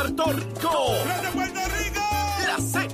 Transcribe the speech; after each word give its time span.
Puerto 0.00 0.32
Rico. 0.32 0.96
Puerto 1.34 1.60
Rico! 1.78 2.00
La 2.46 2.56
Z. 2.58 2.88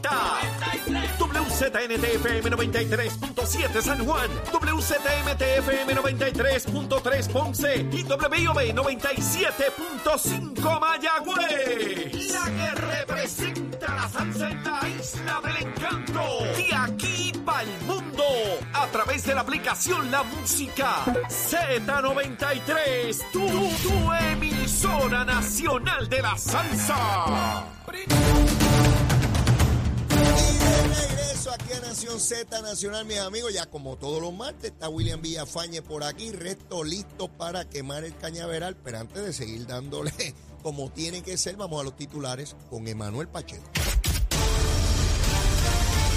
WZNTFM 1.20 2.50
93.7 2.50 3.80
San 3.80 4.04
Juan, 4.04 4.28
WZMTFM 4.52 5.94
93.3 5.94 7.30
Ponce 7.30 7.86
y 7.92 8.02
WIOB 8.02 8.74
97.5 8.74 10.80
Mayagüez. 10.80 12.32
La 12.32 12.44
que 12.44 12.74
representa 12.74 13.94
la 13.94 14.08
salsa 14.08 14.50
en 14.50 14.64
la 14.64 14.88
isla 14.88 15.40
del 15.44 15.58
encanto. 15.68 16.22
De 16.56 16.74
aquí 16.74 17.30
para 17.44 17.62
el 17.62 17.80
mundo. 17.82 18.05
A 18.72 18.86
través 18.88 19.24
de 19.24 19.34
la 19.34 19.42
aplicación 19.42 20.10
La 20.10 20.22
Música 20.22 21.04
Z93. 21.28 23.30
Tu, 23.32 23.46
emisora 24.32 25.24
nacional 25.24 26.08
de 26.08 26.22
la 26.22 26.36
salsa. 26.36 27.66
Y 30.08 30.58
de 30.58 31.08
regreso 31.08 31.52
aquí 31.52 31.72
a 31.72 31.80
Nación 31.80 32.20
Z 32.20 32.62
Nacional, 32.62 33.04
mis 33.06 33.18
amigos. 33.18 33.52
Ya 33.52 33.66
como 33.66 33.96
todos 33.96 34.20
los 34.20 34.34
martes, 34.34 34.72
está 34.72 34.88
William 34.88 35.20
Villafañe 35.20 35.82
por 35.82 36.04
aquí, 36.04 36.32
resto 36.32 36.84
listo 36.84 37.28
para 37.28 37.68
quemar 37.68 38.04
el 38.04 38.16
cañaveral. 38.16 38.76
Pero 38.76 38.98
antes 38.98 39.24
de 39.24 39.32
seguir 39.32 39.66
dándole 39.66 40.12
como 40.62 40.90
tiene 40.90 41.22
que 41.22 41.36
ser, 41.36 41.56
vamos 41.56 41.80
a 41.80 41.84
los 41.84 41.96
titulares 41.96 42.56
con 42.70 42.86
Emanuel 42.88 43.28
Pacheco. 43.28 43.64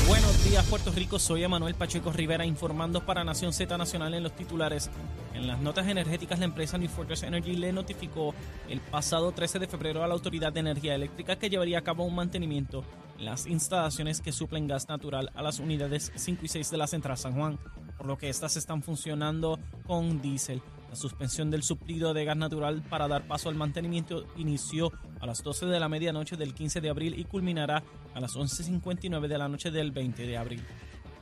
Buenos 0.09 0.43
días, 0.43 0.65
Puerto 0.65 0.91
Rico. 0.91 1.19
Soy 1.19 1.43
Emanuel 1.43 1.75
Pacheco 1.75 2.11
Rivera 2.11 2.43
informando 2.43 3.05
para 3.05 3.23
Nación 3.23 3.53
Z 3.53 3.77
Nacional 3.77 4.15
en 4.15 4.23
los 4.23 4.35
titulares. 4.35 4.89
En 5.35 5.45
las 5.45 5.59
notas 5.59 5.87
energéticas, 5.87 6.39
la 6.39 6.45
empresa 6.45 6.79
New 6.79 6.89
Fortress 6.89 7.21
Energy 7.21 7.55
le 7.55 7.71
notificó 7.71 8.33
el 8.67 8.81
pasado 8.81 9.31
13 9.31 9.59
de 9.59 9.67
febrero 9.67 10.03
a 10.03 10.07
la 10.07 10.15
Autoridad 10.15 10.51
de 10.51 10.61
Energía 10.61 10.95
Eléctrica 10.95 11.35
que 11.35 11.51
llevaría 11.51 11.77
a 11.77 11.83
cabo 11.83 12.05
un 12.05 12.15
mantenimiento 12.15 12.83
en 13.19 13.25
las 13.25 13.45
instalaciones 13.45 14.19
que 14.19 14.31
suplen 14.31 14.67
gas 14.67 14.89
natural 14.89 15.29
a 15.35 15.43
las 15.43 15.59
unidades 15.59 16.11
5 16.15 16.43
y 16.43 16.47
6 16.47 16.71
de 16.71 16.77
la 16.77 16.87
Central 16.87 17.15
San 17.15 17.35
Juan, 17.35 17.59
por 17.95 18.07
lo 18.07 18.17
que 18.17 18.29
estas 18.29 18.57
están 18.57 18.81
funcionando 18.81 19.59
con 19.85 20.23
diésel. 20.23 20.63
La 20.89 20.95
suspensión 20.95 21.51
del 21.51 21.63
suplido 21.63 22.13
de 22.13 22.25
gas 22.25 22.37
natural 22.37 22.81
para 22.89 23.07
dar 23.07 23.27
paso 23.27 23.49
al 23.49 23.55
mantenimiento 23.55 24.25
inició 24.37 24.91
a 25.19 25.25
las 25.25 25.43
12 25.43 25.67
de 25.67 25.79
la 25.79 25.87
medianoche 25.87 26.35
del 26.35 26.53
15 26.53 26.81
de 26.81 26.89
abril 26.89 27.17
y 27.17 27.25
culminará 27.25 27.83
a 28.13 28.19
las 28.19 28.35
11.59 28.35 29.27
de 29.27 29.37
la 29.37 29.47
noche 29.47 29.69
del 29.69 29.91
20 29.91 30.25
de 30.25 30.37
abril. 30.37 30.63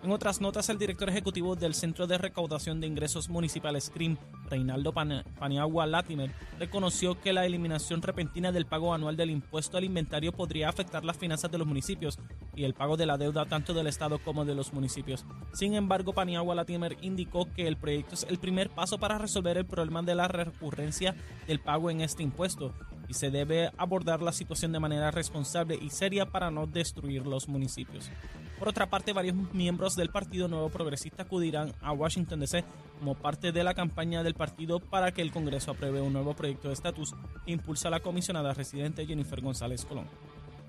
En 0.03 0.11
otras 0.11 0.39
notas, 0.39 0.69
el 0.69 0.77
director 0.77 1.09
ejecutivo 1.09 1.55
del 1.55 1.73
Centro 1.73 2.07
de 2.07 2.17
Recaudación 2.17 2.79
de 2.79 2.87
Ingresos 2.87 3.29
Municipales 3.29 3.89
CRIM, 3.93 4.15
Reinaldo 4.49 4.93
Pan- 4.93 5.23
Paniagua 5.37 5.85
Latimer, 5.87 6.31
reconoció 6.59 7.19
que 7.19 7.33
la 7.33 7.45
eliminación 7.45 8.01
repentina 8.01 8.51
del 8.51 8.67
pago 8.67 8.93
anual 8.93 9.17
del 9.17 9.31
impuesto 9.31 9.75
al 9.75 9.83
inventario 9.83 10.31
podría 10.31 10.69
afectar 10.69 11.03
las 11.03 11.17
finanzas 11.17 11.51
de 11.51 11.57
los 11.57 11.67
municipios 11.67 12.19
y 12.55 12.63
el 12.63 12.73
pago 12.75 12.95
de 12.95 13.07
la 13.07 13.17
deuda 13.17 13.45
tanto 13.47 13.73
del 13.73 13.87
Estado 13.87 14.19
como 14.19 14.45
de 14.45 14.55
los 14.55 14.71
municipios. 14.71 15.25
Sin 15.51 15.73
embargo, 15.73 16.13
Paniagua 16.13 16.55
Latimer 16.55 16.95
indicó 17.01 17.51
que 17.51 17.67
el 17.67 17.75
proyecto 17.75 18.13
es 18.13 18.25
el 18.29 18.37
primer 18.37 18.69
paso 18.69 18.99
para 18.99 19.17
resolver 19.17 19.57
el 19.57 19.65
problema 19.65 20.03
de 20.03 20.15
la 20.15 20.27
recurrencia 20.29 21.15
del 21.47 21.59
pago 21.59 21.89
en 21.89 22.01
este 22.01 22.23
impuesto 22.23 22.71
y 23.09 23.13
se 23.15 23.31
debe 23.31 23.71
abordar 23.77 24.21
la 24.21 24.31
situación 24.31 24.71
de 24.71 24.79
manera 24.79 25.11
responsable 25.11 25.77
y 25.81 25.89
seria 25.89 26.27
para 26.27 26.51
no 26.51 26.67
destruir 26.67 27.25
los 27.25 27.47
municipios. 27.49 28.09
Por 28.57 28.69
otra 28.69 28.89
parte, 28.89 29.13
varios 29.13 29.35
miembros 29.53 29.95
del 29.95 30.09
Partido 30.09 30.47
Nuevo 30.47 30.69
Progresista 30.69 31.23
acudirán 31.23 31.73
a 31.81 31.91
Washington 31.91 32.39
DC 32.39 32.63
como 32.99 33.13
parte 33.13 33.51
de 33.51 33.63
la 33.63 33.75
campaña 33.75 34.23
del 34.23 34.33
partido 34.33 34.79
para 34.79 35.11
que 35.11 35.21
el 35.21 35.31
Congreso 35.31 35.71
apruebe 35.71 36.01
un 36.01 36.13
nuevo 36.13 36.33
proyecto 36.33 36.69
de 36.69 36.73
estatus 36.73 37.13
que 37.45 37.51
impulsa 37.51 37.89
la 37.89 37.99
comisionada 37.99 38.53
residente 38.53 39.05
Jennifer 39.05 39.41
González 39.41 39.85
Colón. 39.85 40.07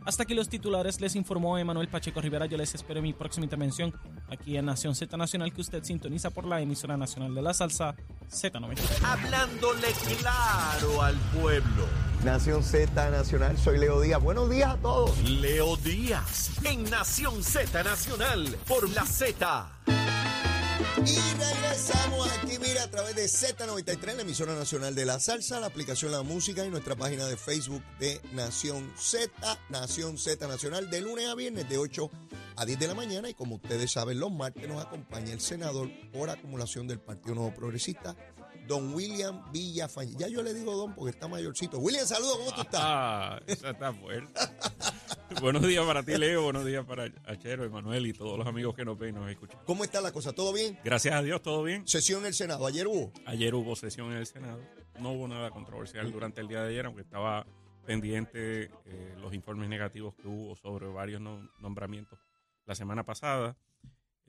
Hasta 0.05 0.23
aquí 0.23 0.35
los 0.35 0.49
titulares, 0.49 1.01
les 1.01 1.17
informó 1.17 1.59
Emanuel 1.59 1.89
Pacheco 1.89 2.21
Rivera. 2.21 2.47
Yo 2.47 2.57
les 2.57 2.75
espero 2.75 2.99
en 2.99 3.05
mi 3.05 3.13
próxima 3.13 3.45
intervención 3.45 3.93
aquí 4.31 4.57
en 4.57 4.67
Nación 4.67 4.95
Z 4.95 5.17
Nacional 5.17 5.53
que 5.53 5.61
usted 5.61 5.83
sintoniza 5.83 6.31
por 6.31 6.47
la 6.47 6.61
emisora 6.61 6.97
nacional 6.97 7.35
de 7.35 7.43
la 7.43 7.53
salsa 7.53 7.95
Z90. 8.31 8.79
Hablándole 9.03 9.89
claro 10.19 11.03
al 11.03 11.17
pueblo. 11.39 12.08
Nación 12.25 12.65
Z 12.65 13.11
Nacional, 13.11 13.57
soy 13.57 13.79
Leo 13.79 14.01
Díaz. 14.01 14.21
Buenos 14.21 14.51
días 14.51 14.75
a 14.75 14.77
todos. 14.79 15.17
Leo 15.23 15.77
Díaz 15.77 16.51
en 16.65 16.83
Nación 16.91 17.45
Z 17.45 17.83
Nacional 17.85 18.57
por 18.67 18.91
la 18.91 19.07
Z. 19.07 19.71
Y 20.99 21.17
regresamos 21.39 22.29
aquí, 22.39 22.59
mira, 22.61 22.83
a 22.83 22.91
través 22.91 23.15
de 23.15 23.27
Z93, 23.27 24.17
la 24.17 24.23
emisora 24.23 24.55
nacional 24.55 24.97
de 24.97 25.05
la 25.05 25.21
salsa, 25.21 25.61
la 25.61 25.69
aplicación 25.69 26.11
La 26.11 26.23
Música 26.23 26.65
y 26.65 26.71
nuestra 26.71 26.97
página 26.97 27.25
de 27.27 27.37
Facebook 27.37 27.83
de 28.01 28.21
Nación 28.33 28.91
Z, 28.97 29.31
Nación 29.69 30.19
Z 30.19 30.47
Nacional, 30.49 30.91
de 30.91 31.01
lunes 31.01 31.29
a 31.29 31.37
viernes 31.37 31.69
de 31.69 31.79
8 31.79 32.11
a 32.57 32.65
10 32.65 32.79
de 32.81 32.89
la 32.89 32.95
mañana. 32.95 33.31
Y 33.31 33.35
como 33.35 33.57
ustedes 33.57 33.93
saben, 33.93 34.19
los 34.19 34.33
martes 34.33 34.69
nos 34.69 34.85
acompaña 34.85 35.33
el 35.33 35.41
senador 35.41 35.89
por 36.13 36.31
acumulación 36.31 36.89
del 36.89 36.99
Partido 36.99 37.37
Nuevo 37.37 37.55
Progresista, 37.55 38.17
don 38.69 38.95
William 38.95 39.51
Villafañe. 39.51 40.15
Ya 40.17 40.29
yo 40.29 40.43
le 40.43 40.55
digo 40.55 40.77
don 40.77 40.95
porque 40.95 41.11
está 41.11 41.27
mayorcito. 41.27 41.79
William, 41.79 42.07
saludos, 42.07 42.37
¿cómo 42.39 42.53
tú 42.53 42.61
estás? 42.61 42.81
Ah, 42.85 43.41
esa 43.47 43.71
está 43.71 43.93
fuerte. 43.93 44.33
buenos 45.41 45.67
días 45.67 45.85
para 45.85 46.03
ti, 46.03 46.17
Leo. 46.17 46.43
Buenos 46.43 46.65
días 46.65 46.85
para 46.85 47.11
Achero, 47.25 47.65
Emanuel 47.65 48.07
y 48.07 48.13
todos 48.13 48.39
los 48.39 48.47
amigos 48.47 48.75
que 48.77 48.85
nos 48.85 48.99
ven 48.99 49.17
y 49.17 49.19
nos 49.19 49.31
escuchan. 49.31 49.59
¿Cómo 49.65 49.83
está 49.85 50.01
la 50.01 50.13
cosa? 50.13 50.33
¿Todo 50.33 50.53
bien? 50.53 50.79
Gracias 50.85 51.15
a 51.15 51.23
Dios, 51.23 51.43
todo 51.43 51.63
bien. 51.65 51.87
Sesión 51.89 52.21
en 52.21 52.27
el 52.27 52.35
Senado. 52.35 52.67
Ayer 52.67 52.87
hubo. 52.87 53.13
Ayer 53.27 53.55
hubo 53.55 53.75
sesión 53.75 54.13
en 54.13 54.19
el 54.19 54.27
Senado. 54.27 54.61
No 55.01 55.13
hubo 55.13 55.27
nada 55.29 55.51
controversial 55.51 56.13
durante 56.13 56.41
el 56.41 56.49
día 56.49 56.63
de 56.63 56.71
ayer, 56.71 56.87
aunque 56.87 57.03
estaba 57.03 57.47
pendiente 57.87 58.65
eh, 58.85 59.15
los 59.19 59.33
informes 59.33 59.69
negativos 59.69 60.15
que 60.15 60.29
hubo 60.29 60.55
sobre 60.57 60.87
varios 60.89 61.23
nom- 61.23 61.51
nombramientos 61.59 62.19
la 62.67 62.75
semana 62.75 63.03
pasada, 63.05 63.57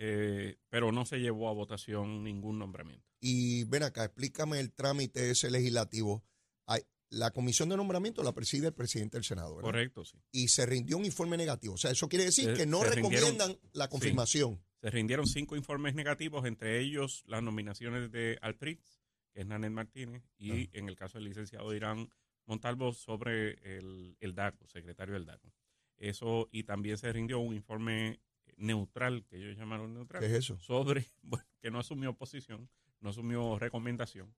eh, 0.02 0.58
pero 0.70 0.92
no 0.94 1.06
se 1.06 1.18
llevó 1.20 1.50
a 1.50 1.54
votación 1.54 2.24
ningún 2.24 2.58
nombramiento. 2.58 3.06
Y 3.20 3.66
ven 3.66 3.84
acá, 3.84 4.06
explícame 4.06 4.60
el 4.62 4.72
trámite 4.72 5.30
ese 5.30 5.52
legislativo. 5.52 6.24
Hay- 6.66 6.84
la 7.10 7.32
comisión 7.32 7.68
de 7.70 7.76
nombramiento 7.76 8.24
la 8.24 8.34
preside 8.34 8.68
el 8.68 8.74
presidente 8.74 9.18
del 9.18 9.26
Senado, 9.26 9.56
¿verdad? 9.58 9.68
Correcto, 9.72 10.06
sí. 10.06 10.18
Y 10.32 10.48
se 10.48 10.66
rindió 10.66 10.98
un 10.98 11.06
informe 11.06 11.36
negativo. 11.36 11.74
O 11.74 11.78
sea, 11.78 11.92
eso 11.92 12.08
quiere 12.08 12.24
decir 12.26 12.46
Se- 12.46 12.54
que 12.54 12.66
no 12.66 12.82
recomiendan 12.84 13.58
la 13.74 13.90
confirmación. 13.90 14.64
Se 14.82 14.90
rindieron 14.90 15.28
cinco 15.28 15.58
informes 15.58 15.96
negativos, 15.96 16.46
entre 16.46 16.80
ellos 16.80 17.24
las 17.28 17.44
nominaciones 17.44 18.10
de 18.12 18.38
Altrix, 18.42 19.02
que 19.34 19.42
es 19.42 19.46
Nanet 19.48 19.72
Martínez, 19.72 20.24
y 20.38 20.52
Ah. 20.52 20.70
en 20.74 20.88
el 20.88 20.96
caso 20.96 21.18
del 21.18 21.26
licenciado 21.28 21.74
Irán 21.76 22.10
Montalvo 22.46 22.94
sobre 22.94 23.78
el, 23.78 24.16
el 24.22 24.34
DACO, 24.34 24.66
secretario 24.70 25.16
del 25.16 25.26
DACO. 25.26 25.52
Eso, 25.98 26.48
y 26.52 26.64
también 26.64 26.98
se 26.98 27.12
rindió 27.12 27.40
un 27.40 27.54
informe 27.54 28.22
neutral, 28.59 29.25
que 29.25 29.38
ellos 29.38 29.58
llamaron 29.58 29.94
neutral, 29.94 30.22
¿Qué 30.22 30.28
es 30.28 30.34
eso? 30.34 30.58
sobre, 30.59 31.06
bueno, 31.22 31.46
que 31.62 31.72
no 31.72 31.80
asumió 31.80 32.14
posición, 32.16 32.70
no 33.00 33.09
asumió 33.09 33.58
recomendación, 33.59 34.36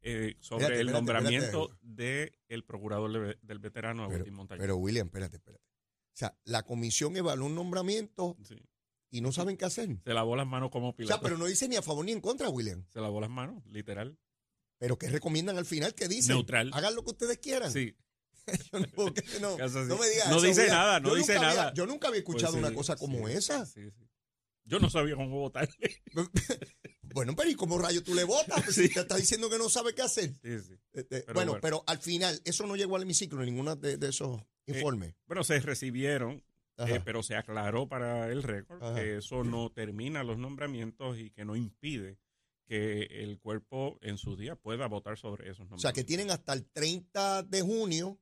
eh, 0.00 0.36
sobre 0.40 0.64
Espérate, 0.64 0.80
el 0.80 0.92
nombramiento 0.92 1.76
del 1.82 2.64
procurador 2.66 3.12
de- 3.12 3.38
del 3.42 3.58
veterano 3.58 4.04
Pero, 4.04 4.14
Agustín 4.16 4.34
Montañez. 4.34 4.60
pero, 4.60 4.76
William, 4.76 5.06
espérate, 5.06 5.36
espérate. 5.36 5.64
O 5.64 6.18
sea, 6.18 6.36
la 6.44 6.62
comisión 6.64 7.16
evaluó 7.16 7.46
un 7.46 7.54
nombramiento 7.54 8.36
Sí. 8.44 8.56
y 9.10 9.20
no 9.20 9.30
saben 9.32 9.56
qué 9.56 9.64
hacer. 9.66 9.88
Se 10.04 10.14
lavó 10.14 10.34
las 10.36 10.46
manos 10.46 10.70
como 10.70 10.90
O 10.90 10.96
Pilato. 10.96 11.14
sea, 11.14 11.22
pero 11.22 11.38
no 11.38 11.46
dice 11.46 11.68
ni 11.68 11.76
a 11.76 11.82
favor 11.82 12.04
ni 12.04 12.12
en 12.12 12.20
contra, 12.20 12.48
William. 12.48 12.84
Se 12.88 13.00
lavó 13.00 13.20
las 13.20 13.30
manos, 13.30 13.64
literal. 13.66 14.18
Pero 14.78 14.96
¿qué 14.98 15.08
recomiendan 15.10 15.58
al 15.58 15.64
final? 15.66 15.94
¿Qué 15.94 16.06
dicen? 16.08 16.36
Neutral. 16.36 16.70
Hagan 16.72 16.94
lo 16.94 17.02
que 17.02 17.10
ustedes 17.10 17.38
quieran. 17.38 17.70
Sí, 17.72 17.96
Yo 18.72 18.78
no, 19.40 19.98
me 19.98 20.08
digas 20.08 20.28
No 20.30 20.36
eso, 20.38 20.46
dice 20.46 20.66
nada, 20.68 21.00
no 21.00 21.14
dice 21.14 21.36
había- 21.36 21.48
nada. 21.48 21.74
yo 21.74 21.86
nunca 21.86 22.08
había 22.08 22.18
escuchado 22.20 22.52
Pues 22.52 22.64
una 22.64 22.74
cosa 22.74 22.96
como 22.96 23.26
sí, 23.28 23.34
esa. 23.34 23.66
sí. 23.66 23.80
Yo 24.64 24.78
no 24.80 24.90
sabía 24.90 25.14
cómo 25.16 25.38
votar. 25.38 25.68
Bueno, 27.14 27.34
pero 27.34 27.48
¿y 27.50 27.54
cómo 27.54 27.78
rayo 27.78 28.02
tú 28.02 28.14
le 28.14 28.24
votas? 28.24 28.62
Pues. 28.64 28.76
Si 28.76 28.88
te 28.90 29.00
está 29.00 29.16
diciendo 29.16 29.48
que 29.48 29.56
no 29.58 29.68
sabe 29.70 29.94
qué 29.94 30.02
hacer. 30.02 30.30
Este, 30.42 31.22
Pero 31.22 31.32
bueno, 31.34 31.52
bueno. 31.52 31.58
pero 31.62 31.82
al 31.86 31.98
final, 31.98 32.38
eso 32.44 32.66
no 32.66 32.76
llegó 32.76 32.96
al 32.96 33.02
hemiciclo 33.02 33.40
en 33.40 33.46
ninguno 33.46 33.76
de, 33.76 33.96
de 33.96 34.08
esos 34.10 34.40
informes. 34.66 35.14
Bueno, 35.26 35.42
se 35.42 35.58
recibieron, 35.60 36.44
eh, 36.76 37.00
pero 37.02 37.22
se 37.22 37.34
aclaró 37.34 37.88
para 37.88 38.28
el 38.30 38.42
récord 38.42 38.82
Ajá. 38.82 38.94
que 38.94 39.16
eso 39.16 39.42
no 39.42 39.72
termina 39.72 40.22
los 40.22 40.36
nombramientos 40.38 41.18
y 41.18 41.30
que 41.30 41.46
no 41.46 41.56
impide 41.56 42.18
que 42.66 43.04
el 43.22 43.38
cuerpo 43.38 43.98
en 44.02 44.18
su 44.18 44.36
día 44.36 44.54
pueda 44.54 44.86
votar 44.86 45.16
sobre 45.16 45.44
esos 45.44 45.60
o 45.60 45.62
nombramientos. 45.62 45.80
sea, 45.82 45.92
que 45.94 46.04
tienen 46.04 46.30
hasta 46.30 46.52
el 46.52 46.66
30 46.66 47.42
de 47.44 47.62
junio, 47.62 48.20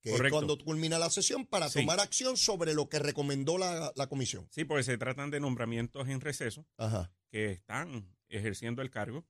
que 0.00 0.14
es 0.14 0.22
cuando 0.30 0.56
culmina 0.58 0.98
la 0.98 1.10
sesión, 1.10 1.44
para 1.46 1.68
Sí. 1.68 1.80
tomar 1.80 2.00
acción 2.00 2.36
sobre 2.36 2.74
lo 2.74 2.88
que 2.88 2.98
recomendó 2.98 3.58
la, 3.58 3.92
la 3.96 4.06
comisión. 4.06 4.46
Sí, 4.50 4.64
porque 4.64 4.82
se 4.84 4.96
tratan 4.98 5.30
de 5.30 5.40
nombramientos 5.40 6.08
en 6.08 6.20
receso 6.20 6.66
Ajá. 6.76 7.12
que 7.30 7.50
están 7.52 8.14
ejerciendo 8.28 8.82
el 8.82 8.90
cargo. 8.90 9.26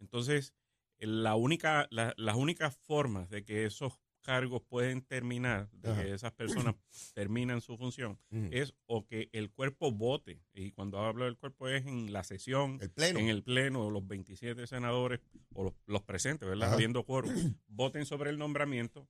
Entonces, 0.00 0.54
la 0.98 1.34
única, 1.34 1.86
la- 1.90 2.14
las 2.16 2.36
únicas 2.36 2.76
formas 2.76 3.28
de 3.30 3.44
que 3.44 3.64
esos 3.66 3.92
cargos 4.22 4.60
pueden 4.62 5.02
terminar, 5.02 5.70
de 5.70 5.90
Ajá. 5.90 6.02
que 6.02 6.12
esas 6.12 6.32
personas 6.32 6.74
terminan 7.14 7.60
su 7.60 7.76
función, 7.76 8.18
Ujú. 8.32 8.48
es 8.50 8.74
o 8.86 9.06
que 9.06 9.28
el 9.32 9.50
cuerpo 9.52 9.92
vote, 9.92 10.42
y 10.52 10.72
cuando 10.72 10.98
hablo 10.98 11.26
del 11.26 11.36
cuerpo 11.36 11.68
es 11.68 11.86
en 11.86 12.12
la 12.12 12.24
sesión, 12.24 12.78
El 12.80 12.90
pleno. 12.90 13.20
en 13.20 13.28
el 13.28 13.44
pleno, 13.44 13.88
los 13.90 14.04
27 14.06 14.66
senadores 14.66 15.20
o 15.54 15.64
los, 15.64 15.74
los 15.86 16.02
presentes, 16.02 16.48
¿verdad? 16.48 16.68
Ajá. 16.68 16.74
Habiendo 16.74 17.04
quórum, 17.04 17.30
voten 17.68 18.04
sobre 18.04 18.30
el 18.30 18.38
nombramiento 18.38 19.08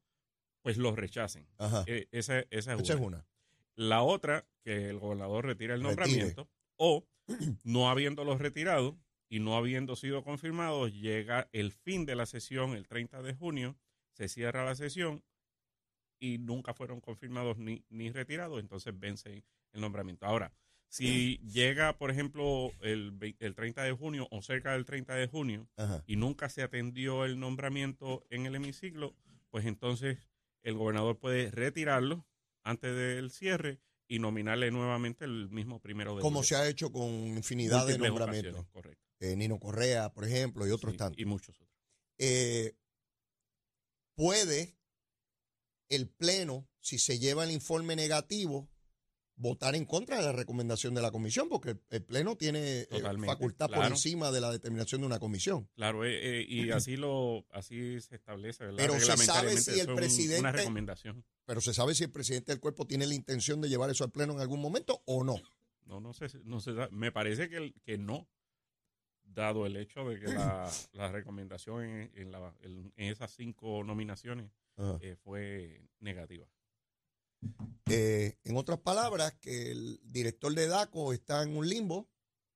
pues 0.67 0.79
los 0.79 0.97
rechacen. 0.97 1.47
Ajá. 1.59 1.85
Eh, 1.87 2.09
esa, 2.11 2.41
esa 2.51 2.75
es 2.75 2.81
Esa 2.81 2.95
es 2.95 2.99
una. 2.99 3.07
una. 3.07 3.27
La 3.77 4.03
otra, 4.03 4.49
que 4.65 4.89
el 4.91 4.99
gobernador 4.99 5.47
retire 5.47 5.75
el 5.75 5.81
Retire. 5.81 5.95
nombramiento, 5.95 6.51
o 6.75 7.07
no 7.63 7.89
habiéndolo 7.89 8.37
retirado 8.37 8.99
y 9.29 9.39
no 9.39 9.57
habiendo 9.57 9.95
sido 9.95 10.25
confirmado, 10.25 10.89
llega 10.89 11.49
el 11.53 11.71
fin 11.71 12.05
de 12.05 12.17
la 12.17 12.27
sesión 12.27 12.73
el 12.73 12.89
30 12.89 13.23
de 13.23 13.33
junio, 13.35 13.77
se 14.15 14.27
cierra 14.27 14.65
la 14.65 14.75
sesión 14.75 15.23
y 16.19 16.39
nunca 16.39 16.75
fueron 16.75 17.01
confirmados 17.01 17.59
ni, 17.59 17.85
ni 17.89 18.11
retirados, 18.11 18.59
entonces 18.59 18.93
vence 18.99 19.45
el 19.73 19.81
nombramiento. 19.81 20.27
Ahora, 20.27 20.53
si 20.89 21.39
llega, 21.47 21.97
por 21.97 22.11
ejemplo, 22.11 22.73
el, 22.81 23.37
el 23.39 23.55
30 23.55 23.85
de 23.85 23.93
junio 23.93 24.27
o 24.33 24.43
cerca 24.43 24.73
del 24.73 24.85
30 24.85 25.15
de 25.15 25.29
junio 25.29 25.69
Ajá. 25.77 26.03
y 26.09 26.17
nunca 26.17 26.49
se 26.49 26.65
atendió 26.65 27.25
el 27.25 27.39
nombramiento 27.39 28.27
en 28.31 28.47
el 28.47 28.57
hemiciclo, 28.57 29.15
pues 29.51 29.65
entonces 29.65 30.19
el 30.67 30.75
gobernador 30.75 31.17
puede 31.17 31.53
retirarlo 31.53 32.27
antes 32.65 32.93
del 32.95 33.31
cierre 33.31 33.81
y 34.09 34.19
nominarle 34.19 34.73
nuevamente 34.73 35.25
el 35.25 35.49
mismo 35.49 35.81
primero 35.81 36.17
de 36.17 36.23
Como 36.23 36.43
se 36.43 36.57
ha 36.57 36.69
hecho 36.69 36.91
con 36.91 37.09
infinidad 37.09 37.87
de 37.87 37.99
nombramientos. 37.99 38.67
Correcto. 38.73 39.01
Eh, 39.21 39.37
Nino 39.37 39.61
Correa, 39.61 40.13
por 40.13 40.25
ejemplo, 40.25 40.67
y 40.67 40.73
otros 40.73 40.93
Sí, 40.93 40.99
tantos. 40.99 41.21
Y 41.21 41.25
muchos 41.25 41.55
otros. 41.55 41.71
Eh, 42.19 42.75
puede 44.17 44.77
el 45.89 46.09
Pleno, 46.09 46.69
si 46.81 46.99
se 46.99 47.21
lleva 47.21 47.45
el 47.45 47.53
informe 47.53 47.95
negativo, 47.95 48.69
votar 49.39 49.75
en 49.75 49.85
contra 49.85 50.17
de 50.17 50.23
la 50.25 50.33
recomendación 50.33 50.95
de 50.95 51.03
la 51.03 51.11
comisión, 51.11 51.49
porque 51.49 51.71
el, 51.71 51.81
el 51.91 52.03
Pleno 52.03 52.37
tiene 52.37 52.81
eh, 52.81 52.87
Totalmente, 52.91 53.27
facultad 53.27 53.67
por 53.69 53.85
encima 53.85 54.31
de 54.33 54.41
la 54.41 54.51
determinación 54.51 55.03
de 55.03 55.07
una 55.07 55.19
comisión. 55.19 55.69
Claro, 55.75 56.05
eh, 56.05 56.41
eh, 56.41 56.47
y 56.49 56.71
así 56.73 56.97
lo 56.97 57.45
así 57.51 58.01
se 58.01 58.17
establece, 58.17 58.65
¿verdad? 58.65 58.79
Pero 58.79 58.99
se 58.99 59.17
sabe 59.19 59.57
si 59.59 59.79
el 59.79 59.87
presidente- 59.95 60.41
una 60.41 60.53
recomendación. 60.53 61.25
Pero 61.45 61.61
se 61.61 61.75
sabe 61.75 61.95
si 61.95 62.05
el 62.05 62.11
presidente 62.11 62.51
del 62.53 62.61
cuerpo 62.61 62.87
tiene 62.87 63.07
la 63.07 63.15
intención 63.15 63.61
de 63.61 63.69
llevar 63.69 63.91
eso 63.91 64.05
al 64.05 64.11
Pleno 64.11 64.33
en 64.33 64.41
algún 64.41 64.61
momento 64.61 65.03
o 65.05 65.23
no. 65.23 65.37
No, 65.85 66.01
no 66.01 66.13
sé, 66.13 66.27
no 66.45 66.59
sé, 66.61 66.73
me 66.91 67.13
parece 67.13 67.49
que, 67.49 67.73
que 67.85 67.97
no, 67.99 68.27
dado 69.23 69.67
el 69.67 69.77
hecho 69.77 70.09
de 70.09 70.19
que 70.19 70.27
la, 70.27 70.69
la 70.93 71.13
recomendación 71.13 71.85
en, 71.85 72.11
en 72.15 72.33
la- 72.33 72.55
en- 72.63 72.93
en 72.97 73.13
esas 73.13 73.33
cinco 73.33 73.85
nominaciones 73.85 74.51
eh, 75.01 75.17
fue 75.23 75.83
negativa. 76.01 76.47
Eh, 77.89 78.37
en 78.45 78.57
otras 78.57 78.79
palabras, 78.81 79.35
que 79.41 79.71
el 79.71 80.01
director 80.05 80.55
de 80.55 80.67
DACO 80.67 81.13
está 81.13 81.43
en 81.43 81.57
un 81.57 81.69
limbo, 81.69 82.09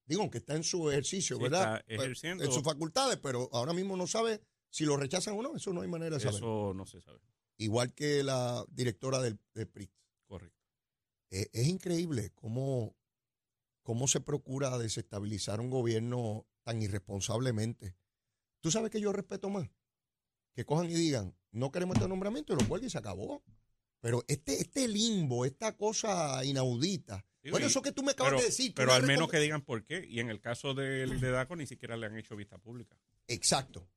digo, 0.07 0.29
que 0.31 0.39
está 0.39 0.57
en 0.57 0.65
su 0.65 0.91
ejercicio, 0.91 1.37
Sí, 1.37 1.43
¿verdad? 1.43 1.85
está 1.87 2.03
ejerciendo. 2.03 2.45
En 2.45 2.53
sus 2.53 2.63
facultades, 2.63 3.19
pero 3.19 3.49
ahora 3.53 3.73
mismo 3.73 3.97
no 3.97 4.07
sabe 4.07 4.41
si 4.71 4.85
lo 4.85 4.97
rechazan 4.97 5.37
o 5.39 5.43
no, 5.43 5.57
eso 5.57 5.73
no 5.73 5.83
hay 5.83 5.89
manera 5.89 6.17
de 6.17 6.21
saber. 6.21 6.37
Eso 6.37 6.73
no 6.75 6.87
se 6.87 7.01
sabe. 7.01 7.21
Igual 7.59 7.93
que 7.95 8.23
la 8.25 8.65
directora 8.71 9.21
del, 9.21 9.39
del 9.55 9.69
PRI. 9.69 9.91
Correcto. 10.27 10.65
Eh, 11.31 11.49
es 11.53 11.69
increíble 11.69 12.31
cómo, 12.35 12.97
cómo 13.83 14.09
se 14.09 14.21
procura 14.21 14.79
desestabilizar 14.79 15.61
un 15.61 15.71
gobierno 15.71 16.47
tan 16.63 16.83
irresponsablemente. 16.83 17.97
¿Tú 18.61 18.71
sabes 18.71 18.91
que 18.91 19.01
yo 19.01 19.13
respeto 19.13 19.49
más? 19.49 19.69
Que 20.55 20.65
cojan 20.65 20.91
y 20.91 20.95
digan, 20.95 21.37
no 21.53 21.71
queremos 21.71 21.97
este 21.97 22.09
nombramiento 22.09 22.53
y 22.53 22.57
lo 22.61 22.69
cuelguen 22.69 22.89
y 22.89 22.91
se 22.91 22.99
acabó. 22.99 23.43
Pero 24.00 24.25
este, 24.29 24.61
este 24.61 24.88
limbo, 24.88 25.44
esta 25.44 25.76
cosa 25.76 26.44
inaudita. 26.44 27.25
Bueno, 27.50 27.67
eso 27.67 27.81
que 27.81 27.93
tú 27.93 28.02
me 28.02 28.12
acabas 28.12 28.32
Pero, 28.32 28.41
de 28.43 28.47
decir. 28.49 28.73
pero 28.75 28.93
al 28.93 29.02
menos 29.05 29.31
que 29.31 29.38
digan 29.38 29.62
por 29.62 29.85
qué. 29.85 30.05
Y 30.06 30.20
en 30.20 30.29
el 30.31 30.41
caso 30.41 30.75
del 30.75 31.20
de 31.20 31.31
DACO 31.31 31.56
ni 31.56 31.67
siquiera 31.67 31.97
le 31.97 32.06
han 32.06 32.17
hecho 32.17 32.37
vista 32.37 32.58
pública. 32.58 32.99
Exacto. 33.29 33.88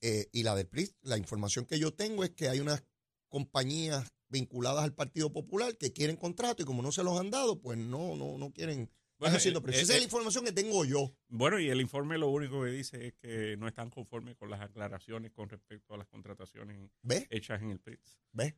Eh, 0.00 0.28
y 0.32 0.42
la 0.42 0.54
del 0.54 0.66
PRI, 0.66 0.94
la 1.02 1.18
información 1.18 1.66
que 1.66 1.78
yo 1.78 1.92
tengo 1.92 2.24
es 2.24 2.30
que 2.30 2.48
hay 2.48 2.60
unas 2.60 2.84
compañías 3.28 4.12
vinculadas 4.28 4.84
al 4.84 4.94
Partido 4.94 5.32
Popular 5.32 5.76
que 5.76 5.92
quieren 5.92 6.16
contrato 6.16 6.62
y 6.62 6.66
como 6.66 6.82
no 6.82 6.92
se 6.92 7.02
los 7.02 7.18
han 7.18 7.30
dado, 7.30 7.60
pues 7.60 7.78
no, 7.78 8.16
no, 8.16 8.38
no 8.38 8.52
quieren. 8.52 8.90
Bueno, 9.18 9.36
haciendo 9.36 9.60
eh, 9.60 9.72
eh, 9.72 9.80
Esa 9.80 9.94
es 9.94 10.00
la 10.00 10.04
información 10.04 10.44
que 10.44 10.52
tengo 10.52 10.84
yo. 10.84 11.14
Bueno, 11.28 11.58
y 11.58 11.70
el 11.70 11.80
informe 11.80 12.18
lo 12.18 12.28
único 12.28 12.62
que 12.62 12.70
dice 12.70 13.06
es 13.06 13.14
que 13.14 13.56
no 13.56 13.66
están 13.66 13.88
conformes 13.88 14.36
con 14.36 14.50
las 14.50 14.60
aclaraciones 14.60 15.32
con 15.32 15.48
respecto 15.48 15.94
a 15.94 15.96
las 15.96 16.06
contrataciones 16.06 16.90
hechas 17.30 17.62
en 17.62 17.70
el 17.70 17.80
PRITS. 17.80 18.18
¿Ves? 18.32 18.54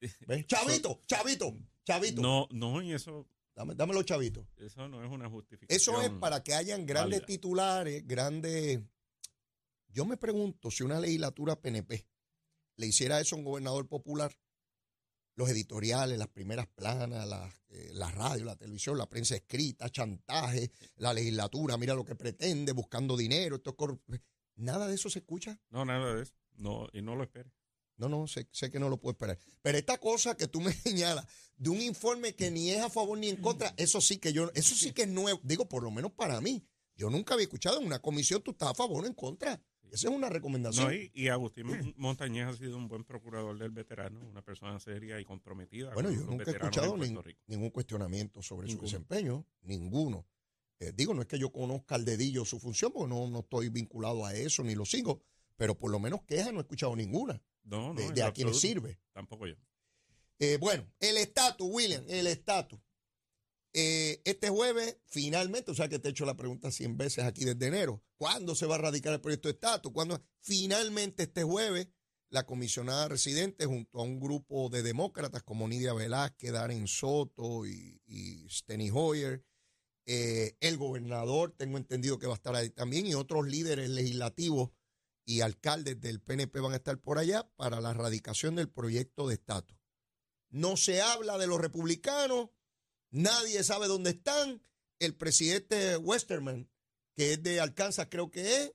¿Ves? 0.26 0.46
Chavito, 0.46 1.02
chavito, 1.06 1.56
chavito. 1.84 2.22
No, 2.22 2.48
no, 2.50 2.82
y 2.82 2.92
eso, 2.92 3.28
Dame, 3.56 3.74
dame 3.74 3.94
los 3.94 4.04
chavitos. 4.04 4.46
eso 4.58 4.86
no 4.86 5.02
es 5.02 5.10
una 5.10 5.30
justificación. 5.30 5.74
Eso 5.74 6.02
es 6.02 6.10
para 6.20 6.42
que 6.42 6.52
hayan 6.52 6.84
grandes 6.84 7.20
válida. 7.20 7.26
titulares, 7.26 8.06
grandes. 8.06 8.80
Yo 9.88 10.04
me 10.04 10.18
pregunto 10.18 10.70
si 10.70 10.82
una 10.82 11.00
legislatura 11.00 11.56
PNP 11.56 12.06
le 12.76 12.86
hiciera 12.86 13.18
eso 13.18 13.34
a 13.34 13.38
un 13.38 13.46
gobernador 13.46 13.88
popular, 13.88 14.38
los 15.36 15.48
editoriales, 15.48 16.18
las 16.18 16.28
primeras 16.28 16.66
planas, 16.66 17.26
las, 17.26 17.54
eh, 17.70 17.90
la 17.94 18.10
radio, 18.10 18.44
la 18.44 18.56
televisión, 18.56 18.98
la 18.98 19.08
prensa 19.08 19.34
escrita, 19.34 19.88
chantaje, 19.88 20.70
la 20.96 21.14
legislatura, 21.14 21.78
mira 21.78 21.94
lo 21.94 22.04
que 22.04 22.14
pretende, 22.14 22.72
buscando 22.72 23.16
dinero, 23.16 23.56
esto 23.56 23.74
es 24.08 24.20
Nada 24.56 24.86
de 24.86 24.94
eso 24.94 25.08
se 25.08 25.20
escucha. 25.20 25.58
No, 25.70 25.84
nada 25.86 26.14
de 26.14 26.22
eso. 26.22 26.34
No, 26.56 26.88
y 26.92 27.00
no 27.00 27.16
lo 27.16 27.22
espere. 27.22 27.50
No, 27.98 28.08
no, 28.08 28.26
sé, 28.26 28.46
sé 28.52 28.70
que 28.70 28.78
no 28.78 28.88
lo 28.88 28.98
puedo 28.98 29.12
esperar. 29.12 29.38
Pero 29.62 29.78
esta 29.78 29.98
cosa 29.98 30.36
que 30.36 30.46
tú 30.48 30.60
me 30.60 30.72
señalas 30.72 31.26
de 31.56 31.70
un 31.70 31.80
informe 31.80 32.34
que 32.34 32.50
ni 32.50 32.70
es 32.70 32.82
a 32.82 32.90
favor 32.90 33.16
ni 33.18 33.28
en 33.28 33.36
contra, 33.36 33.72
eso 33.76 34.00
sí 34.00 34.18
que 34.18 34.32
yo, 34.32 34.50
eso 34.54 34.74
sí 34.74 34.92
que 34.92 35.02
es 35.02 35.08
nuevo. 35.08 35.40
Digo, 35.42 35.68
por 35.68 35.82
lo 35.82 35.90
menos 35.90 36.12
para 36.12 36.40
mí. 36.40 36.66
Yo 36.94 37.10
nunca 37.10 37.34
había 37.34 37.44
escuchado 37.44 37.78
en 37.80 37.86
una 37.86 37.98
comisión 38.00 38.42
tú 38.42 38.52
estás 38.52 38.70
a 38.70 38.74
favor 38.74 39.04
o 39.04 39.06
en 39.06 39.12
contra. 39.14 39.60
Esa 39.92 40.08
es 40.08 40.14
una 40.14 40.28
recomendación. 40.28 40.86
No, 40.88 40.92
y, 40.92 41.10
y 41.14 41.28
Agustín 41.28 41.66
Mon- 41.66 41.94
Montañez 41.96 42.46
ha 42.46 42.56
sido 42.56 42.76
un 42.76 42.88
buen 42.88 43.04
procurador 43.04 43.56
del 43.58 43.70
veterano, 43.70 44.18
una 44.28 44.42
persona 44.42 44.80
seria 44.80 45.20
y 45.20 45.24
comprometida. 45.24 45.94
bueno, 45.94 46.10
yo 46.10 46.22
nunca 46.22 46.50
he 46.50 46.54
escuchado 46.54 46.96
nin- 46.96 47.36
ningún 47.46 47.70
cuestionamiento 47.70 48.42
sobre 48.42 48.66
Ninguno. 48.66 48.88
su 48.88 48.92
desempeño, 48.94 49.46
ninguno. 49.62 50.26
Eh, 50.80 50.92
digo, 50.94 51.14
no 51.14 51.22
es 51.22 51.28
que 51.28 51.38
yo 51.38 51.50
conozca 51.52 51.94
al 51.94 52.04
dedillo 52.04 52.44
su 52.44 52.58
función, 52.58 52.92
porque 52.92 53.08
no, 53.14 53.28
no 53.28 53.38
estoy 53.40 53.68
vinculado 53.68 54.26
a 54.26 54.34
eso 54.34 54.62
ni 54.64 54.74
lo 54.74 54.84
sigo, 54.84 55.22
pero 55.56 55.76
por 55.78 55.90
lo 55.90 55.98
menos 55.98 56.22
quejas 56.26 56.52
no 56.52 56.60
he 56.60 56.62
escuchado 56.62 56.94
ninguna 56.94 57.42
No, 57.64 57.92
no, 57.92 57.94
de, 57.94 58.12
de 58.12 58.22
a 58.22 58.32
quienes 58.32 58.60
sirve. 58.60 59.00
Tampoco 59.12 59.46
yo. 59.46 59.54
Eh, 60.38 60.58
bueno, 60.58 60.86
el 61.00 61.16
estatus, 61.16 61.66
William, 61.70 62.04
el 62.08 62.26
estatus. 62.26 62.78
Eh, 63.72 64.22
este 64.24 64.48
jueves, 64.48 64.98
finalmente, 65.06 65.70
o 65.70 65.74
sea 65.74 65.88
que 65.88 65.98
te 65.98 66.08
he 66.08 66.10
hecho 66.10 66.24
la 66.24 66.36
pregunta 66.36 66.70
100 66.70 66.96
veces 66.96 67.24
aquí 67.24 67.44
desde 67.44 67.66
enero, 67.66 68.02
¿cuándo 68.16 68.54
se 68.54 68.66
va 68.66 68.76
a 68.76 68.78
radicar 68.78 69.12
el 69.12 69.20
proyecto 69.20 69.48
de 69.48 69.52
estatus? 69.52 69.92
¿Cuándo? 69.92 70.22
Finalmente, 70.40 71.24
este 71.24 71.42
jueves, 71.42 71.88
la 72.30 72.46
comisionada 72.46 73.08
residente, 73.08 73.66
junto 73.66 73.98
a 73.98 74.02
un 74.02 74.18
grupo 74.18 74.70
de 74.70 74.82
demócratas 74.82 75.42
como 75.42 75.68
Nidia 75.68 75.92
Velázquez, 75.92 76.52
Darren 76.52 76.86
Soto 76.86 77.66
y, 77.66 78.00
y 78.06 78.48
Steny 78.48 78.90
Hoyer, 78.92 79.44
eh, 80.06 80.56
el 80.60 80.76
gobernador, 80.76 81.52
tengo 81.56 81.76
entendido 81.76 82.18
que 82.18 82.26
va 82.26 82.34
a 82.34 82.36
estar 82.36 82.54
ahí 82.54 82.70
también, 82.70 83.06
y 83.06 83.14
otros 83.14 83.46
líderes 83.46 83.90
legislativos 83.90 84.70
y 85.26 85.40
alcaldes 85.40 86.00
del 86.00 86.20
PNP 86.20 86.60
van 86.60 86.72
a 86.72 86.76
estar 86.76 86.98
por 86.98 87.18
allá 87.18 87.50
para 87.56 87.80
la 87.80 87.92
radicación 87.92 88.54
del 88.54 88.70
proyecto 88.70 89.28
de 89.28 89.34
estatus. 89.34 89.76
No 90.48 90.76
se 90.76 91.02
habla 91.02 91.36
de 91.36 91.48
los 91.48 91.60
republicanos, 91.60 92.50
nadie 93.10 93.62
sabe 93.64 93.88
dónde 93.88 94.10
están. 94.10 94.62
El 94.98 95.14
presidente 95.14 95.96
Westerman, 95.98 96.70
que 97.14 97.34
es 97.34 97.42
de 97.42 97.60
Arkansas, 97.60 98.06
creo 98.08 98.30
que 98.30 98.62
es, 98.62 98.72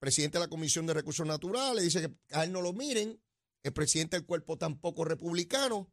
presidente 0.00 0.38
de 0.38 0.44
la 0.44 0.50
Comisión 0.50 0.84
de 0.84 0.94
Recursos 0.94 1.26
Naturales, 1.26 1.84
dice 1.84 2.02
que 2.02 2.34
a 2.34 2.44
él 2.44 2.52
no 2.52 2.60
lo 2.60 2.72
miren. 2.72 3.22
El 3.62 3.72
presidente 3.72 4.16
del 4.16 4.26
cuerpo 4.26 4.58
tampoco 4.58 5.04
republicano. 5.04 5.90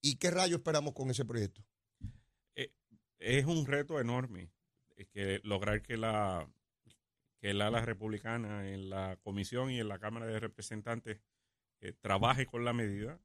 ¿Y 0.00 0.16
qué 0.16 0.30
rayo 0.30 0.56
esperamos 0.56 0.94
con 0.94 1.10
ese 1.10 1.24
proyecto? 1.24 1.64
Es 3.18 3.44
un 3.44 3.66
reto 3.66 4.00
enorme 4.00 4.50
eh, 4.96 5.06
que 5.06 5.40
lograr 5.44 5.80
que 5.82 5.96
la 5.96 6.50
que 7.42 7.50
el 7.50 7.60
ala 7.60 7.84
republicana 7.84 8.68
en 8.68 8.88
la 8.88 9.16
comisión 9.16 9.72
y 9.72 9.80
en 9.80 9.88
la 9.88 9.98
Cámara 9.98 10.26
de 10.26 10.38
Representantes 10.38 11.18
eh, 11.80 11.92
trabaje 12.00 12.46
con 12.46 12.64
la 12.64 12.72
medida. 12.72 13.20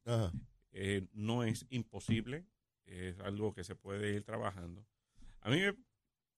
Eh, 0.71 1.07
no 1.13 1.43
es 1.43 1.67
imposible, 1.69 2.47
es 2.85 3.19
algo 3.19 3.53
que 3.53 3.63
se 3.63 3.75
puede 3.75 4.15
ir 4.15 4.23
trabajando. 4.23 4.83
A 5.41 5.51
mí 5.51 5.61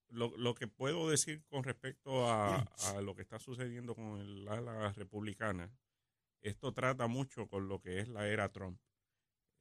lo, 0.10 0.36
lo 0.38 0.56
que 0.56 0.68
puedo 0.68 1.10
decir 1.10 1.46
con 1.46 1.64
respecto 1.64 2.30
a, 2.30 2.58
a 2.58 3.02
lo 3.02 3.16
que 3.16 3.22
está 3.22 3.40
sucediendo 3.40 3.96
con 3.96 4.20
el 4.20 4.46
ala 4.50 4.92
republicana, 4.92 5.72
esto 6.42 6.74
trata 6.74 7.08
mucho 7.08 7.48
con 7.48 7.70
lo 7.70 7.80
que 7.80 8.00
es 8.00 8.10
la 8.10 8.28
era 8.28 8.52
Trump. 8.52 8.78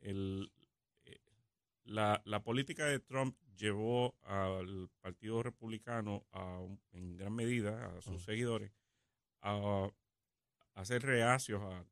El, 0.00 0.50
la, 1.88 2.20
la 2.24 2.42
política 2.42 2.84
de 2.86 3.00
Trump 3.00 3.36
llevó 3.56 4.14
al 4.22 4.88
Partido 5.00 5.42
Republicano 5.42 6.26
a, 6.32 6.60
en 6.92 7.16
gran 7.16 7.34
medida 7.34 7.86
a 7.96 8.00
sus 8.02 8.22
seguidores 8.24 8.72
a, 9.40 9.90
a 10.74 10.84
ser 10.84 11.02
reacios 11.02 11.62
a 11.62 11.84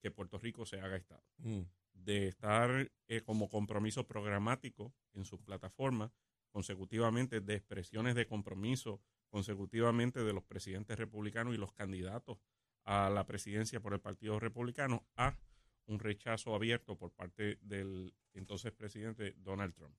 que 0.00 0.10
Puerto 0.10 0.38
Rico 0.38 0.64
se 0.66 0.80
haga 0.80 0.96
Estado 0.96 1.22
Mm. 1.38 1.62
de 1.94 2.28
estar 2.28 2.90
eh, 3.08 3.20
como 3.22 3.48
compromiso 3.48 4.06
programático 4.06 4.94
en 5.12 5.24
sus 5.24 5.40
plataformas 5.40 6.12
consecutivamente 6.50 7.40
de 7.40 7.54
expresiones 7.54 8.14
de 8.14 8.26
compromiso 8.26 9.00
consecutivamente 9.28 10.22
de 10.22 10.32
los 10.32 10.44
presidentes 10.44 10.98
republicanos 10.98 11.54
y 11.54 11.58
los 11.58 11.72
candidatos 11.72 12.38
a 12.84 13.10
la 13.10 13.26
presidencia 13.26 13.80
por 13.80 13.92
el 13.94 14.00
Partido 14.00 14.38
Republicano 14.38 15.04
a 15.16 15.36
un 15.86 15.98
rechazo 15.98 16.54
abierto 16.54 16.96
por 16.96 17.12
parte 17.12 17.58
del 17.62 18.14
entonces 18.34 18.72
presidente 18.72 19.34
Donald 19.38 19.74
Trump. 19.74 19.96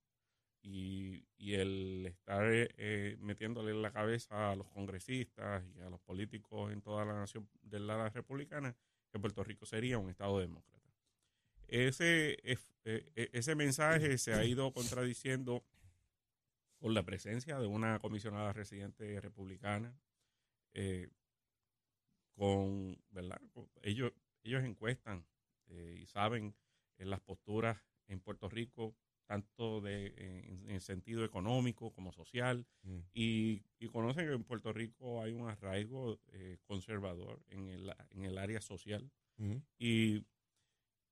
Y, 0.65 1.25
el 1.39 2.05
estar 2.05 2.45
eh, 2.49 3.17
metiéndole 3.19 3.71
en 3.71 3.81
la 3.81 3.91
cabeza 3.91 4.51
a 4.51 4.55
los 4.55 4.69
congresistas 4.69 5.61
y 5.75 5.81
a 5.81 5.89
los 5.89 5.99
políticos 5.99 6.71
en 6.71 6.81
toda 6.81 7.03
la 7.03 7.13
nación 7.13 7.49
de 7.61 7.79
la 7.81 8.09
republicana 8.09 8.73
que 9.11 9.19
Puerto 9.19 9.43
Rico 9.43 9.65
sería 9.65 9.99
un 9.99 10.09
Estado 10.09 10.39
demócrata. 10.39 10.89
Ese, 11.67 12.37
eh, 12.85 13.29
ese 13.33 13.55
mensaje 13.55 14.17
se 14.17 14.33
ha 14.33 14.45
ido 14.45 14.71
contradiciendo 14.71 15.65
con 16.83 16.93
la 16.93 17.03
presencia 17.03 17.59
de 17.59 17.67
una 17.67 17.97
comisionada 17.99 18.51
residente 18.51 19.21
republicana, 19.21 19.97
eh, 20.73 21.07
con, 22.35 23.01
¿verdad? 23.11 23.39
ellos, 23.81 24.11
ellos 24.43 24.63
encuestan 24.65 25.25
eh, 25.73 25.99
y 26.01 26.05
saben 26.05 26.55
las 26.97 27.19
posturas 27.21 27.77
en 28.07 28.19
Puerto 28.21 28.47
Rico, 28.47 28.95
tanto 29.25 29.81
de, 29.81 30.13
en, 30.17 30.69
el 30.69 30.81
sentido 30.81 31.25
económico 31.25 31.91
como 31.91 32.13
social, 32.13 32.65
mm. 32.83 32.99
y, 33.13 33.63
conocen 33.91 34.27
que 34.27 34.33
en 34.33 34.43
Puerto 34.43 34.71
Rico 34.71 35.21
hay 35.21 35.33
un 35.33 35.49
arraigo 35.49 36.19
conservador 36.63 37.43
en 37.49 37.69
el, 37.69 37.93
en 38.11 38.23
el 38.23 38.37
área 38.37 38.61
social. 38.61 39.11
y, 39.77 40.23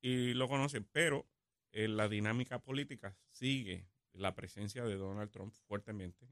y 0.02 0.34
lo 0.34 0.48
conocen, 0.48 0.88
pero 0.92 1.28
la 1.74 2.08
dinámica 2.08 2.60
política 2.60 3.18
sigue 3.30 3.88
la 4.14 4.36
presencia 4.36 4.84
de 4.86 4.96
Donald 4.96 5.32
Trump 5.32 5.54
fuertemente 5.68 6.28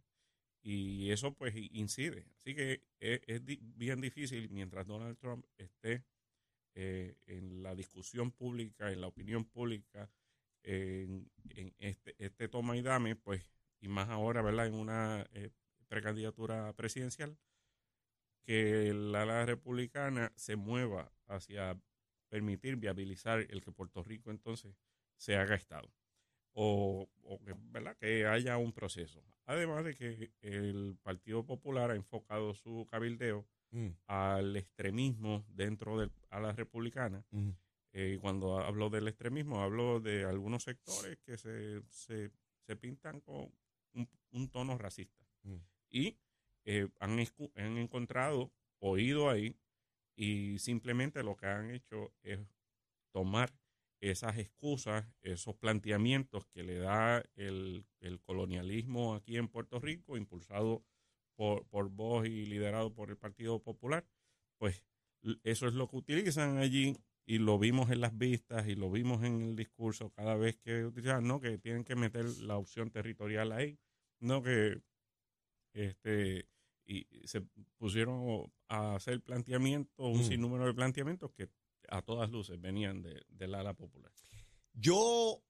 y 0.61 1.11
eso 1.11 1.33
pues 1.33 1.53
incide. 1.55 2.25
Así 2.35 2.55
que 2.55 2.83
es, 2.99 3.41
bien 3.45 4.01
difícil 4.01 4.49
mientras 4.49 4.87
Donald 4.87 5.17
Trump 5.17 5.45
esté 5.57 6.03
eh, 6.75 7.15
en 7.27 7.63
la 7.63 7.75
discusión 7.75 8.31
pública, 8.31 8.91
en 8.91 9.01
la 9.01 9.07
opinión 9.07 9.45
pública, 9.45 10.09
en, 10.63 11.29
este, 11.79 12.15
este, 12.19 12.47
toma 12.47 12.77
y 12.77 12.81
dame, 12.81 13.15
pues, 13.15 13.43
y 13.81 13.87
más 13.87 14.09
ahora, 14.09 14.41
¿verdad?, 14.41 14.67
en 14.67 14.75
una 14.75 15.25
eh, 15.33 15.51
precandidatura 15.87 16.73
presidencial, 16.73 17.37
que 18.43 18.93
la, 18.93 19.25
la 19.25 19.45
republicana 19.45 20.31
se 20.35 20.55
mueva 20.55 21.11
hacia 21.27 21.79
permitir 22.29 22.75
viabilizar 22.77 23.39
el 23.49 23.61
que 23.61 23.71
Puerto 23.71 24.03
Rico 24.03 24.31
entonces 24.31 24.75
se 25.17 25.35
haga 25.35 25.55
Estado 25.55 25.91
o, 26.53 27.09
que, 27.45 27.55
¿verdad? 27.71 27.95
que 27.97 28.25
haya 28.25 28.57
un 28.57 28.73
proceso. 28.73 29.23
Además 29.45 29.83
de 29.85 29.95
que 29.95 30.31
el 30.41 30.97
Partido 31.01 31.45
Popular 31.45 31.91
ha 31.91 31.95
enfocado 31.95 32.53
su 32.53 32.87
cabildeo 32.89 33.47
mm. 33.71 33.87
al 34.07 34.55
extremismo 34.57 35.45
dentro 35.49 35.99
de 35.99 36.09
a 36.29 36.39
la 36.39 36.53
republicana. 36.53 37.25
Mm. 37.31 37.49
Eh, 37.91 38.13
y 38.15 38.17
cuando 38.19 38.59
hablo 38.59 38.89
del 38.89 39.07
extremismo, 39.07 39.61
hablo 39.61 39.99
de 39.99 40.25
algunos 40.25 40.63
sectores 40.63 41.17
que 41.25 41.37
se, 41.37 41.81
se, 41.89 42.31
se 42.61 42.75
pintan 42.75 43.19
con 43.21 43.51
un, 44.31 44.49
tono 44.49 44.77
racista. 44.77 45.25
Mm. 45.43 45.55
Y 45.89 46.17
eh, 46.65 46.87
han, 46.99 47.17
han 47.55 47.77
encontrado, 47.77 48.51
oído 48.79 49.29
ahí, 49.29 49.57
y 50.15 50.59
simplemente 50.59 51.23
lo 51.23 51.35
que 51.35 51.47
han 51.47 51.71
hecho 51.71 52.13
es 52.21 52.39
tomar 53.11 53.51
esas 54.01 54.37
excusas, 54.37 55.05
esos 55.21 55.55
planteamientos 55.55 56.45
que 56.47 56.63
le 56.63 56.77
da 56.77 57.23
el, 57.35 57.85
colonialismo 58.23 59.15
aquí 59.15 59.37
en 59.37 59.47
Puerto 59.47 59.79
Rico, 59.79 60.17
impulsado 60.17 60.83
por, 61.39 61.65
por 61.67 61.87
vos 61.87 62.27
y 62.27 62.45
liderado 62.45 62.93
por 62.93 63.09
el 63.09 63.15
Partido 63.15 63.63
Popular, 63.63 64.05
pues 64.57 64.83
eso 65.43 65.69
es 65.69 65.73
lo 65.73 65.87
que 65.87 65.95
utilizan 65.95 66.57
allí 66.57 66.97
y 67.25 67.37
lo 67.37 67.57
vimos 67.57 67.91
en 67.91 68.01
las 68.01 68.17
vistas 68.17 68.67
y 68.67 68.75
lo 68.75 68.91
vimos 68.91 69.23
en 69.23 69.41
el 69.41 69.55
discurso 69.55 70.09
cada 70.09 70.35
vez 70.35 70.57
que 70.57 70.83
utilizan, 70.83 71.25
¿no? 71.25 71.39
Que 71.39 71.57
tienen 71.57 71.85
que 71.85 71.95
meter 71.95 72.25
la 72.39 72.57
opción 72.57 72.91
territorial 72.91 73.53
ahí, 73.53 73.79
¿no? 74.19 74.43
Que 74.43 74.81
este 75.71 76.49
y 76.85 77.07
se 77.23 77.39
pusieron 77.77 78.51
a 78.67 78.95
hacer 78.95 79.21
planteamientos, 79.21 79.93
un 79.97 80.19
mm. 80.19 80.27
sinnúmero 80.27 80.65
de 80.65 80.73
planteamientos 80.73 81.31
que 81.31 81.47
a 81.87 82.01
todas 82.01 82.29
luces 82.31 82.59
venían 82.59 83.01
de, 83.01 83.23
del 83.29 83.55
ala 83.55 83.73
popular. 83.75 84.11
Yo 84.73 85.41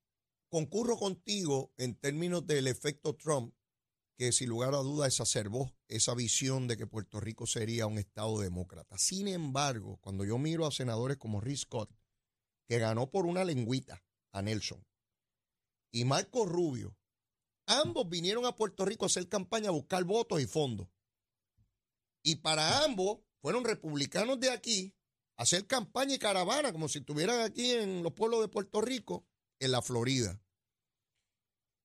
concurro 0.50 0.98
contigo 0.98 1.74
en 1.78 1.96
términos 1.96 2.46
del 2.46 2.68
efecto 2.68 3.16
Trump, 3.16 3.56
que 4.20 4.34
sin 4.34 4.50
lugar 4.50 4.76
a 4.76 4.80
duda 4.80 5.08
exacerbó 5.08 5.74
esa 5.88 6.14
visión 6.14 6.68
de 6.68 6.76
que 6.76 6.86
Puerto 6.86 7.22
Rico 7.22 7.48
sería 7.48 7.88
un 7.88 7.98
Estado 7.98 8.38
demócrata. 8.42 8.98
Sin 8.98 9.30
embargo, 9.30 9.98
cuando 10.02 10.26
yo 10.26 10.38
miro 10.38 10.68
a 10.68 10.72
senadores 10.72 11.16
como 11.16 11.40
Rick 11.40 11.60
Scott, 11.60 11.90
que 12.68 12.80
ganó 12.80 13.10
por 13.10 13.26
una 13.26 13.46
lengüita 13.46 14.04
a 14.34 14.42
Nelson, 14.42 14.86
y 15.94 16.04
Marco 16.04 16.46
Rubio, 16.46 16.98
ambos 17.66 18.10
vinieron 18.10 18.46
a 18.46 18.58
Puerto 18.58 18.84
Rico 18.84 19.06
a 19.06 19.08
hacer 19.08 19.30
campaña, 19.30 19.70
a 19.70 19.72
buscar 19.72 20.04
votos 20.04 20.42
y 20.42 20.48
fondos. 20.48 20.90
Y 22.22 22.36
para 22.36 22.84
ambos 22.84 23.20
fueron 23.42 23.64
republicanos 23.64 24.38
de 24.42 24.50
aquí 24.50 24.94
hacer 25.38 25.66
campaña 25.66 26.16
y 26.16 26.20
caravana 26.20 26.74
como 26.74 26.90
si 26.90 27.00
estuvieran 27.00 27.40
aquí 27.40 27.72
en 27.72 28.04
los 28.04 28.12
pueblos 28.12 28.42
de 28.42 28.50
Puerto 28.50 28.82
Rico, 28.82 29.26
en 29.60 29.72
la 29.72 29.82
Florida. 29.82 30.42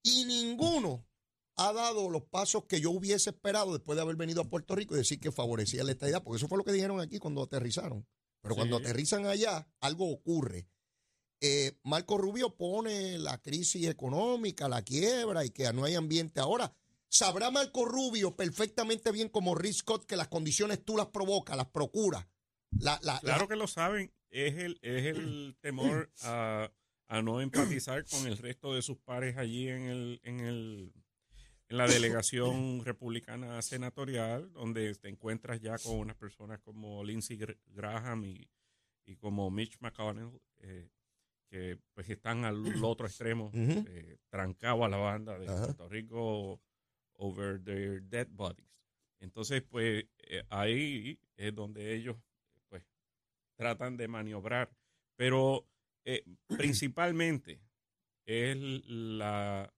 Y 0.02 0.24
ninguno 0.24 1.06
ha 1.56 1.72
dado 1.72 2.10
los 2.10 2.22
pasos 2.22 2.64
que 2.64 2.80
yo 2.80 2.90
hubiese 2.90 3.30
esperado 3.30 3.72
después 3.72 3.96
de 3.96 4.02
haber 4.02 4.16
venido 4.16 4.42
a 4.42 4.48
Puerto 4.48 4.74
Rico 4.74 4.94
y 4.94 4.98
decir 4.98 5.20
que 5.20 5.32
favorecía 5.32 5.84
la 5.84 5.92
estadidad, 5.92 6.22
porque 6.22 6.38
eso 6.38 6.48
fue 6.48 6.58
lo 6.58 6.64
que 6.64 6.72
dijeron 6.72 7.00
aquí 7.00 7.18
cuando 7.18 7.42
aterrizaron. 7.42 8.06
Pero 8.42 8.56
cuando 8.56 8.76
aterrizan 8.76 9.24
allá, 9.26 9.66
algo 9.80 10.10
ocurre. 10.10 10.68
Eh, 11.40 11.78
Marco 11.82 12.18
Rubio 12.18 12.56
pone 12.56 13.18
la 13.18 13.40
crisis 13.40 13.86
económica, 13.86 14.68
la 14.68 14.82
quiebra 14.82 15.44
y 15.44 15.50
que 15.50 15.72
no 15.72 15.84
hay 15.84 15.94
ambiente 15.94 16.40
ahora. 16.40 16.74
Sabrá 17.08 17.50
Marco 17.50 17.84
Rubio 17.84 18.36
perfectamente 18.36 19.12
bien 19.12 19.28
como 19.28 19.54
Rick 19.54 19.74
Scott 19.74 20.04
que 20.04 20.16
las 20.16 20.28
condiciones 20.28 20.84
tú 20.84 20.96
las 20.96 21.06
provocas, 21.06 21.56
las 21.56 21.68
procuras 21.68 22.26
claro 23.20 23.48
que 23.48 23.56
lo 23.56 23.66
saben. 23.66 24.12
Es 24.30 24.54
el, 24.56 24.78
es 24.82 25.06
el 25.06 25.56
temor 25.60 26.10
a, 26.22 26.70
no 27.22 27.40
empatizar 27.40 28.04
con 28.06 28.26
el 28.26 28.36
resto 28.38 28.74
de 28.74 28.82
sus 28.82 28.98
pares 28.98 29.36
allí 29.36 29.68
en 29.68 29.82
el, 29.82 30.20
en 30.24 30.40
el 30.40 30.92
en 31.68 31.76
la 31.76 31.86
delegación 31.86 32.84
republicana 32.84 33.60
senatorial, 33.62 34.52
donde 34.52 34.94
te 34.94 35.08
encuentras 35.08 35.60
ya 35.60 35.78
con 35.78 35.98
unas 35.98 36.16
personas 36.16 36.60
como 36.60 37.02
Lindsey 37.04 37.38
Graham 37.66 38.24
y, 38.24 38.48
como 39.16 39.50
Mitch 39.50 39.78
McConnell, 39.80 40.40
eh, 40.58 40.90
que 41.48 41.78
pues 41.92 42.08
están 42.08 42.44
al 42.44 42.62
otro 42.84 43.06
extremo, 43.06 43.50
eh, 43.54 44.18
trancado 44.28 44.84
a 44.84 44.88
la 44.88 44.96
banda 44.96 45.38
de 45.38 45.46
Puerto 45.46 45.88
Rico 45.88 46.60
over 47.14 47.62
their 47.62 48.02
dead 48.02 48.28
bodies. 48.30 48.68
Entonces, 49.20 49.62
pues 49.62 50.06
eh, 50.18 50.44
ahí 50.50 51.18
es 51.36 51.54
donde 51.54 51.94
ellos 51.94 52.16
tratan 53.56 53.96
de 53.96 54.08
maniobrar, 54.08 54.70
pero 55.16 55.66
eh, 56.04 56.24
principalmente 56.48 57.60
es 58.26 58.56
la, 58.56 59.72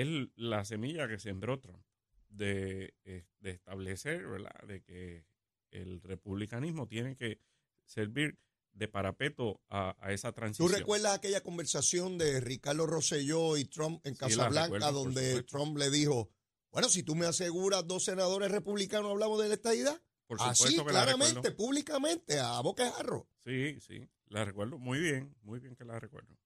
es 0.00 0.28
la 0.36 0.64
semilla 0.64 1.08
que 1.08 1.18
sembró 1.18 1.58
Trump 1.60 1.82
de, 2.28 2.94
eh, 3.04 3.24
de 3.40 3.50
establecer, 3.50 4.26
¿verdad?, 4.26 4.62
de 4.66 4.82
que 4.82 5.24
el 5.70 6.00
republicanismo 6.02 6.86
tiene 6.86 7.16
que 7.16 7.40
servir 7.84 8.38
de 8.72 8.88
parapeto 8.88 9.62
a, 9.70 9.96
esa 10.10 10.32
transición. 10.32 10.68
¿Tú 10.68 10.74
recuerdas 10.74 11.14
aquella 11.14 11.42
conversación 11.42 12.18
de 12.18 12.40
Ricardo 12.40 12.86
Rosselló 12.86 13.56
y 13.56 13.64
Trump 13.64 14.06
en 14.06 14.14
Casablanca, 14.14 14.90
donde 14.90 15.42
Trump 15.44 15.78
le 15.78 15.90
dijo, 15.90 16.30
bueno, 16.70 16.88
si 16.88 17.02
tú 17.02 17.14
me 17.14 17.24
aseguras 17.26 17.86
dos 17.86 18.04
senadores 18.04 18.50
republicanos 18.50 19.10
hablamos 19.10 19.40
de 19.40 19.48
la 19.48 19.54
estadidad? 19.54 20.00
Por 20.26 20.38
Así, 20.40 20.76
claramente, 20.76 21.52
públicamente, 21.52 22.38
a 22.38 22.60
boca 22.60 22.84
de 22.84 22.90
jarro. 22.90 23.28
Sí, 23.44 23.80
sí, 23.80 24.06
la 24.26 24.44
recuerdo 24.44 24.78
muy 24.78 24.98
bien, 24.98 25.34
muy 25.42 25.60
bien 25.60 25.74
que 25.74 25.84
la 25.84 25.98
recuerdo. 25.98 26.36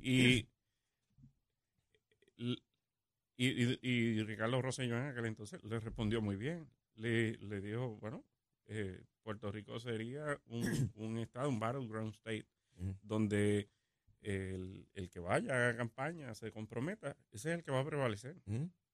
Y, 0.00 0.48
y, 3.46 3.88
y, 3.88 4.22
Ricardo 4.24 4.60
Rosselló 4.60 4.96
en 4.96 5.06
aquel 5.06 5.26
entonces 5.26 5.62
le 5.64 5.78
respondió 5.80 6.20
muy 6.20 6.36
bien. 6.36 6.68
Le, 6.96 7.36
le 7.38 7.60
dijo, 7.60 7.96
bueno, 8.00 8.24
eh, 8.66 9.00
Puerto 9.22 9.52
Rico 9.52 9.78
sería 9.78 10.40
un, 10.46 10.62
un 10.96 11.18
estado, 11.18 11.48
un 11.48 11.60
battleground 11.60 12.12
state, 12.14 12.46
donde 13.02 13.68
el, 14.20 14.88
el, 14.94 15.08
que 15.10 15.20
vaya 15.20 15.68
a 15.68 15.76
campaña 15.76 16.34
se 16.34 16.52
comprometa, 16.52 17.16
ese 17.30 17.50
es 17.52 17.58
el 17.58 17.64
que 17.64 17.70
va 17.70 17.80
a 17.80 17.84
prevalecer 17.84 18.36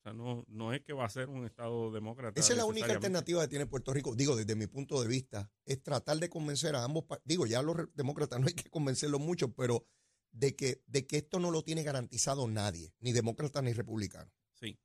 sea, 0.05 0.13
no, 0.13 0.45
no 0.49 0.73
es 0.73 0.83
que 0.83 0.93
va 0.93 1.05
a 1.05 1.09
ser 1.09 1.29
un 1.29 1.45
Estado 1.45 1.91
demócrata. 1.91 2.39
Esa 2.39 2.53
es 2.53 2.59
la 2.59 2.67
única 2.67 2.93
alternativa 2.93 3.43
que 3.43 3.49
tiene 3.49 3.67
Puerto 3.67 3.93
Rico, 3.93 4.15
digo, 4.15 4.37
desde 4.37 4.55
mi 4.55 4.67
punto 4.67 5.01
de 5.03 5.09
vista, 5.09 5.51
es 5.65 5.83
tratar 5.83 6.19
de 6.19 6.29
convencer 6.29 6.77
a 6.77 6.85
ambos, 6.85 7.05
digo, 7.25 7.47
ya 7.47 7.63
los 7.63 7.77
demócratas 7.95 8.39
no 8.39 8.47
hay 8.47 8.55
que 8.55 8.71
convencerlos 8.71 9.21
mucho, 9.21 9.53
pero 9.53 9.87
de 10.35 10.55
que, 10.57 10.83
de 10.87 11.07
que 11.07 11.19
esto 11.19 11.38
no 11.38 11.50
lo 11.50 11.62
tiene 11.62 11.83
garantizado 11.83 12.47
nadie, 12.49 12.93
ni 13.00 13.12
demócrata 13.12 13.62
ni 13.62 13.73
republicano. 13.73 14.31
Sí. 14.53 14.79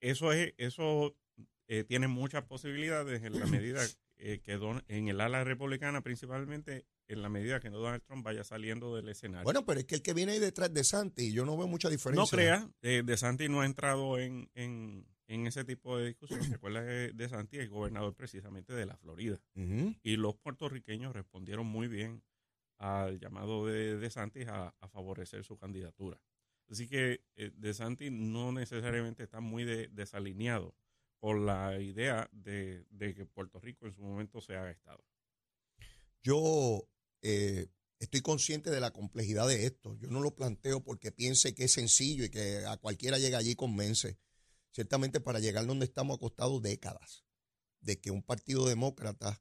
eso 0.00 0.32
es, 0.32 0.54
eso 0.56 1.16
eh, 1.66 1.84
tiene 1.84 2.08
muchas 2.08 2.44
posibilidades 2.44 3.22
en 3.22 3.38
la 3.38 3.46
medida 3.46 3.80
eh, 4.16 4.40
que 4.42 4.58
en 4.88 5.08
el 5.08 5.20
ala 5.20 5.44
republicana 5.44 6.02
principalmente 6.02 6.86
en 7.08 7.20
la 7.20 7.28
medida 7.28 7.60
que 7.60 7.68
no 7.68 7.78
Donald 7.78 8.02
Trump 8.04 8.24
vaya 8.24 8.44
saliendo 8.44 8.94
del 8.94 9.08
escenario. 9.08 9.44
Bueno, 9.44 9.66
pero 9.66 9.80
es 9.80 9.86
que 9.86 9.96
el 9.96 10.02
que 10.02 10.14
viene 10.14 10.32
ahí 10.32 10.38
detrás 10.38 10.72
de 10.72 10.84
Santi, 10.84 11.32
yo 11.32 11.44
no 11.44 11.56
veo 11.56 11.66
mucha 11.66 11.90
diferencia. 11.90 12.22
No 12.22 12.28
crea, 12.28 12.70
eh, 12.80 13.02
de 13.04 13.16
Santi 13.16 13.48
no 13.48 13.60
ha 13.60 13.66
entrado 13.66 14.18
en, 14.18 14.50
en, 14.54 15.06
en 15.26 15.46
ese 15.46 15.64
tipo 15.64 15.98
de 15.98 16.06
discusiones. 16.06 16.48
Recuerda 16.50 16.86
que 16.86 17.12
de 17.12 17.28
Santi 17.28 17.58
es 17.58 17.68
gobernador 17.68 18.14
precisamente 18.14 18.72
de 18.72 18.86
la 18.86 18.96
Florida. 18.96 19.40
Y 20.02 20.16
los 20.16 20.36
puertorriqueños 20.36 21.12
respondieron 21.12 21.66
muy 21.66 21.88
bien 21.88 22.22
al 22.82 23.20
llamado 23.20 23.66
de, 23.66 23.96
de 23.96 24.10
Santi 24.10 24.42
a, 24.42 24.74
favorecer 24.90 25.44
su 25.44 25.56
candidatura. 25.56 26.20
Así 26.68 26.88
que 26.88 27.24
eh, 27.36 27.52
de 27.54 27.74
Santi 27.74 28.10
no 28.10 28.50
necesariamente 28.50 29.22
está 29.22 29.40
muy 29.40 29.64
desalineado 29.64 30.74
por 31.20 31.38
la 31.38 31.80
idea 31.80 32.28
de, 32.32 32.84
que 32.98 33.24
Puerto 33.24 33.60
Rico 33.60 33.86
en 33.86 33.92
su 33.92 34.02
momento 34.02 34.40
se 34.40 34.56
haga 34.56 34.72
Estado. 34.72 35.04
Yo 36.22 36.88
eh, 37.22 37.68
estoy 38.00 38.20
consciente 38.20 38.70
de 38.70 38.80
la 38.80 38.90
complejidad 38.90 39.46
de 39.46 39.66
esto. 39.66 39.96
Yo 39.98 40.08
no 40.08 40.20
lo 40.20 40.34
planteo 40.34 40.82
porque 40.82 41.12
piense 41.12 41.54
que 41.54 41.64
es 41.64 41.72
sencillo 41.72 42.24
y 42.24 42.30
que 42.30 42.64
a 42.66 42.76
cualquiera 42.78 43.18
llega 43.18 43.38
allí 43.38 43.52
y 43.52 43.56
convence. 43.56 44.18
Ciertamente 44.72 45.20
para 45.20 45.38
llegar 45.38 45.66
donde 45.66 45.84
estamos 45.84 46.16
acostados 46.16 46.60
décadas 46.60 47.24
de 47.80 48.00
que 48.00 48.10
un 48.10 48.24
partido 48.24 48.66
demócrata 48.66 49.40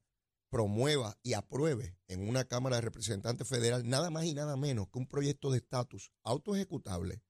promueva 0.51 1.17
y 1.23 1.33
apruebe 1.33 1.97
en 2.07 2.27
una 2.27 2.43
Cámara 2.43 2.75
de 2.75 2.81
Representantes 2.81 3.47
Federal 3.47 3.87
nada 3.89 4.11
más 4.11 4.25
y 4.25 4.35
nada 4.35 4.57
menos 4.57 4.89
que 4.89 4.99
un 4.99 5.07
proyecto 5.07 5.49
de 5.49 5.57
estatus 5.57 6.11
autoejecutable 6.23 7.23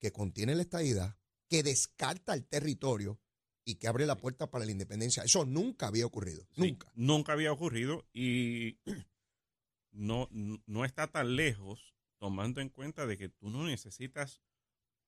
que 0.00 0.10
contiene 0.10 0.56
la 0.56 0.62
estadidad, 0.62 1.16
que 1.48 1.62
descarta 1.62 2.34
el 2.34 2.44
territorio 2.46 3.20
y 3.64 3.76
que 3.76 3.86
abre 3.86 4.06
la 4.06 4.16
puerta 4.16 4.50
para 4.50 4.64
la 4.64 4.72
independencia. 4.72 5.22
Eso 5.22 5.44
nunca 5.44 5.86
había 5.86 6.06
ocurrido. 6.06 6.48
nunca. 6.56 6.90
Nunca 6.96 7.34
había 7.34 7.52
ocurrido 7.52 8.08
y 8.12 8.78
no, 9.92 10.28
no 10.32 10.84
está 10.84 11.06
tan 11.06 11.36
lejos 11.36 11.94
tomando 12.18 12.60
en 12.62 12.70
cuenta 12.70 13.06
de 13.06 13.18
que 13.18 13.28
tú 13.28 13.50
no 13.50 13.64
necesitas 13.64 14.42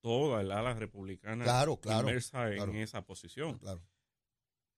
toda 0.01 0.41
el 0.41 0.51
ala 0.51 0.75
republicana 0.75 1.43
claro, 1.43 1.79
inmersa 1.83 2.53
en 2.53 2.75
esa 2.75 3.05
posición. 3.05 3.57
Claro. 3.57 3.83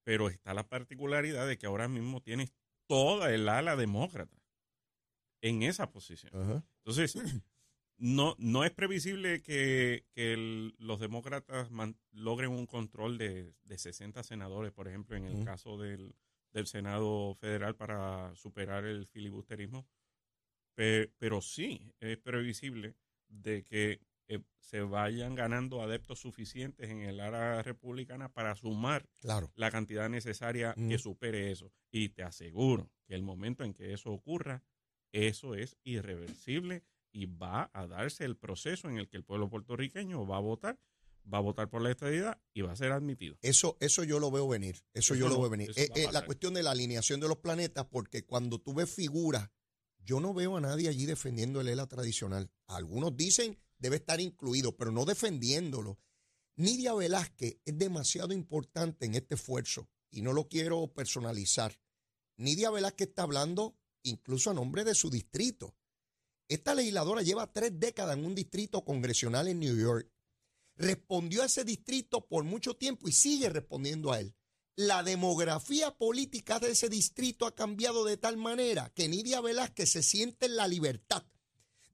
Pero 0.05 0.29
está 0.29 0.53
la 0.53 0.69
particularidad 0.69 1.45
de 1.45 1.57
que 1.57 1.65
ahora 1.65 1.89
mismo 1.89 2.21
tienes 2.21 2.53
toda 2.87 3.33
el 3.33 3.47
ala 3.49 3.75
demócrata 3.75 4.37
en 5.41 5.63
esa 5.63 5.91
posición. 5.91 6.63
Entonces, 6.79 7.15
no, 7.97 8.35
no 8.37 8.63
es 8.63 8.71
previsible 8.71 9.41
que, 9.41 10.05
los 10.79 10.99
demócratas 10.99 11.69
logren 12.11 12.51
un 12.51 12.65
control 12.65 13.17
de, 13.17 13.53
de, 13.63 13.77
60 13.77 14.23
senadores, 14.23 14.71
por 14.71 14.87
ejemplo, 14.87 15.15
en 15.15 15.25
el 15.25 15.43
caso 15.43 15.77
del, 15.77 16.15
Senado 16.65 17.35
federal 17.35 17.75
para 17.75 18.33
superar 18.35 18.83
el 18.83 19.05
filibusterismo. 19.05 19.87
Pero, 20.73 21.41
sí 21.41 21.93
es 21.99 22.17
previsible 22.17 22.95
de 23.27 23.63
que 23.63 23.99
eh, 24.29 24.41
se 24.59 24.81
vayan 24.81 25.35
ganando 25.35 25.81
adeptos 25.81 26.19
suficientes 26.19 26.89
en 26.89 27.01
el 27.01 27.19
área 27.19 27.61
republicana 27.63 28.33
para 28.33 28.55
sumar 28.55 29.07
la 29.55 29.71
cantidad 29.71 30.09
necesaria 30.09 30.73
que 30.73 30.97
supere 30.97 31.51
eso. 31.51 31.71
Y 31.91 32.09
te 32.09 32.23
aseguro 32.23 32.91
que 33.05 33.15
el 33.15 33.23
momento 33.23 33.63
en 33.63 33.73
que 33.73 33.93
eso 33.93 34.11
ocurra, 34.11 34.63
eso 35.13 35.55
es 35.55 35.77
irreversible 35.83 36.83
y 37.11 37.25
va 37.25 37.71
a 37.73 37.87
darse 37.87 38.25
el 38.25 38.35
proceso 38.35 38.89
en 38.89 38.97
el 38.97 39.07
que 39.07 39.17
el 39.17 39.23
pueblo 39.23 39.49
puertorriqueño 39.49 40.27
va 40.27 40.37
a 40.37 40.41
votar, 40.41 40.77
va 41.31 41.37
a 41.37 41.41
votar 41.41 41.69
por 41.69 41.81
la 41.81 41.91
estadidad 41.91 42.39
y 42.53 42.61
va 42.61 42.73
a 42.73 42.75
ser 42.75 42.91
admitido. 42.91 43.37
Eso, 43.41 43.77
eso 43.79 44.03
yo 44.03 44.19
lo 44.19 44.31
veo 44.31 44.47
venir, 44.47 44.83
eso, 44.93 45.15
yo 45.15 45.29
lo 45.29 45.39
veo 45.39 45.49
venir. 45.49 45.69
Es, 45.71 45.77
eh, 45.77 45.91
eh, 45.95 46.09
la 46.11 46.25
cuestión 46.25 46.53
de 46.53 46.63
la 46.63 46.71
alineación 46.71 47.19
de 47.19 47.27
los 47.27 47.37
planetas, 47.37 47.85
porque 47.85 48.25
cuando 48.25 48.59
tú 48.59 48.73
ves 48.73 48.93
figuras, 48.93 49.49
yo 49.99 50.19
no 50.19 50.33
veo 50.33 50.57
a 50.57 50.61
nadie 50.61 50.89
allí 50.89 51.05
defendiendo 51.05 51.61
el 51.61 51.67
ELA 51.67 51.87
tradicional. 51.87 52.51
Algunos 52.67 53.15
dicen 53.15 53.57
debe 53.79 53.97
estar 53.97 54.19
incluido, 54.19 54.75
pero 54.75 54.91
no 54.91 55.05
defendiéndolo. 55.05 55.99
Nidia 56.55 56.93
Velázquez 56.93 57.57
es 57.65 57.77
demasiado 57.77 58.33
importante 58.33 59.05
en 59.05 59.15
este 59.15 59.35
esfuerzo 59.35 59.89
y 60.09 60.21
no 60.21 60.33
lo 60.33 60.47
quiero 60.47 60.87
personalizar. 60.93 61.79
Nidia 62.37 62.71
Velázquez 62.71 63.09
está 63.09 63.23
hablando 63.23 63.77
incluso 64.03 64.51
a 64.51 64.53
nombre 64.53 64.83
de 64.83 64.95
su 64.95 65.09
distrito. 65.09 65.75
Esta 66.47 66.73
legisladora 66.73 67.21
lleva 67.21 67.51
tres 67.51 67.71
décadas 67.77 68.17
en 68.17 68.25
un 68.25 68.33
distrito 68.33 68.83
congresional 68.85 69.47
en 69.47 69.59
New 69.59 69.77
York. 69.77 70.09
Respondió 70.75 71.41
a 71.41 71.45
ese 71.45 71.63
distrito 71.63 72.25
por 72.27 72.43
mucho 72.43 72.75
tiempo 72.75 73.07
y 73.09 73.11
sigue 73.11 73.49
respondiendo 73.49 74.11
a 74.11 74.19
él. 74.19 74.35
La 74.75 75.01
demografía 75.03 75.97
política 75.97 76.59
de 76.59 76.71
ese 76.71 76.87
distrito 76.87 77.47
ha 77.47 77.55
cambiado 77.55 78.05
de 78.05 78.17
tal 78.17 78.37
manera 78.37 78.91
que 78.95 79.07
Nidia 79.07 79.41
Velázquez 79.41 79.89
se 79.89 80.03
siente 80.03 80.45
en 80.45 80.55
la 80.55 80.67
libertad 80.67 81.25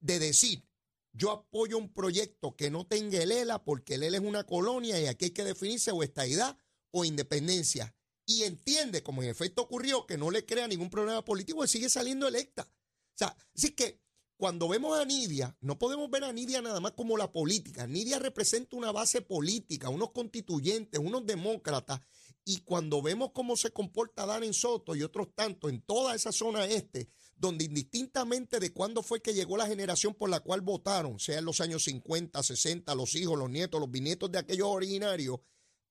de 0.01 0.19
decir, 0.19 0.67
yo 1.13 1.31
apoyo 1.31 1.77
un 1.77 1.93
proyecto 1.93 2.55
que 2.55 2.71
no 2.71 2.85
tenga 2.85 3.21
el 3.21 3.31
ELA 3.31 3.63
porque 3.63 3.95
el 3.95 4.03
ELA 4.03 4.17
es 4.17 4.23
una 4.23 4.43
colonia 4.43 4.99
y 4.99 5.05
aquí 5.05 5.25
hay 5.25 5.31
que 5.31 5.43
definirse 5.43 5.91
o 5.91 6.03
estadidad 6.03 6.57
o 6.91 7.05
independencia. 7.05 7.95
Y 8.25 8.43
entiende, 8.43 9.03
como 9.03 9.21
en 9.21 9.29
efecto 9.29 9.61
ocurrió, 9.61 10.05
que 10.05 10.17
no 10.17 10.31
le 10.31 10.45
crea 10.45 10.67
ningún 10.67 10.89
problema 10.89 11.23
político 11.23 11.63
y 11.63 11.67
sigue 11.67 11.89
saliendo 11.89 12.27
electa. 12.27 12.63
O 12.63 13.17
sea, 13.17 13.35
así 13.55 13.71
que 13.71 14.01
cuando 14.37 14.67
vemos 14.67 14.99
a 14.99 15.05
Nidia, 15.05 15.55
no 15.61 15.77
podemos 15.77 16.09
ver 16.09 16.23
a 16.23 16.33
Nidia 16.33 16.61
nada 16.61 16.79
más 16.79 16.93
como 16.93 17.17
la 17.17 17.31
política. 17.31 17.85
Nidia 17.85 18.19
representa 18.19 18.75
una 18.75 18.91
base 18.91 19.21
política, 19.21 19.89
unos 19.89 20.11
constituyentes, 20.11 20.99
unos 20.99 21.25
demócratas. 21.25 21.99
Y 22.45 22.59
cuando 22.61 23.01
vemos 23.01 23.31
cómo 23.33 23.55
se 23.55 23.71
comporta 23.71 24.25
Darren 24.25 24.53
Soto 24.53 24.95
y 24.95 25.03
otros 25.03 25.33
tantos 25.35 25.71
en 25.71 25.81
toda 25.81 26.15
esa 26.15 26.31
zona 26.31 26.65
este, 26.65 27.09
donde 27.35 27.65
indistintamente 27.65 28.59
de 28.59 28.71
cuándo 28.71 29.03
fue 29.03 29.21
que 29.21 29.33
llegó 29.33 29.57
la 29.57 29.67
generación 29.67 30.13
por 30.13 30.29
la 30.29 30.39
cual 30.39 30.61
votaron, 30.61 31.19
sea 31.19 31.39
en 31.39 31.45
los 31.45 31.61
años 31.61 31.83
50, 31.83 32.41
60, 32.41 32.95
los 32.95 33.15
hijos, 33.15 33.37
los 33.37 33.49
nietos, 33.49 33.79
los 33.79 33.91
bisnietos 33.91 34.31
de 34.31 34.39
aquellos 34.39 34.67
originarios, 34.67 35.39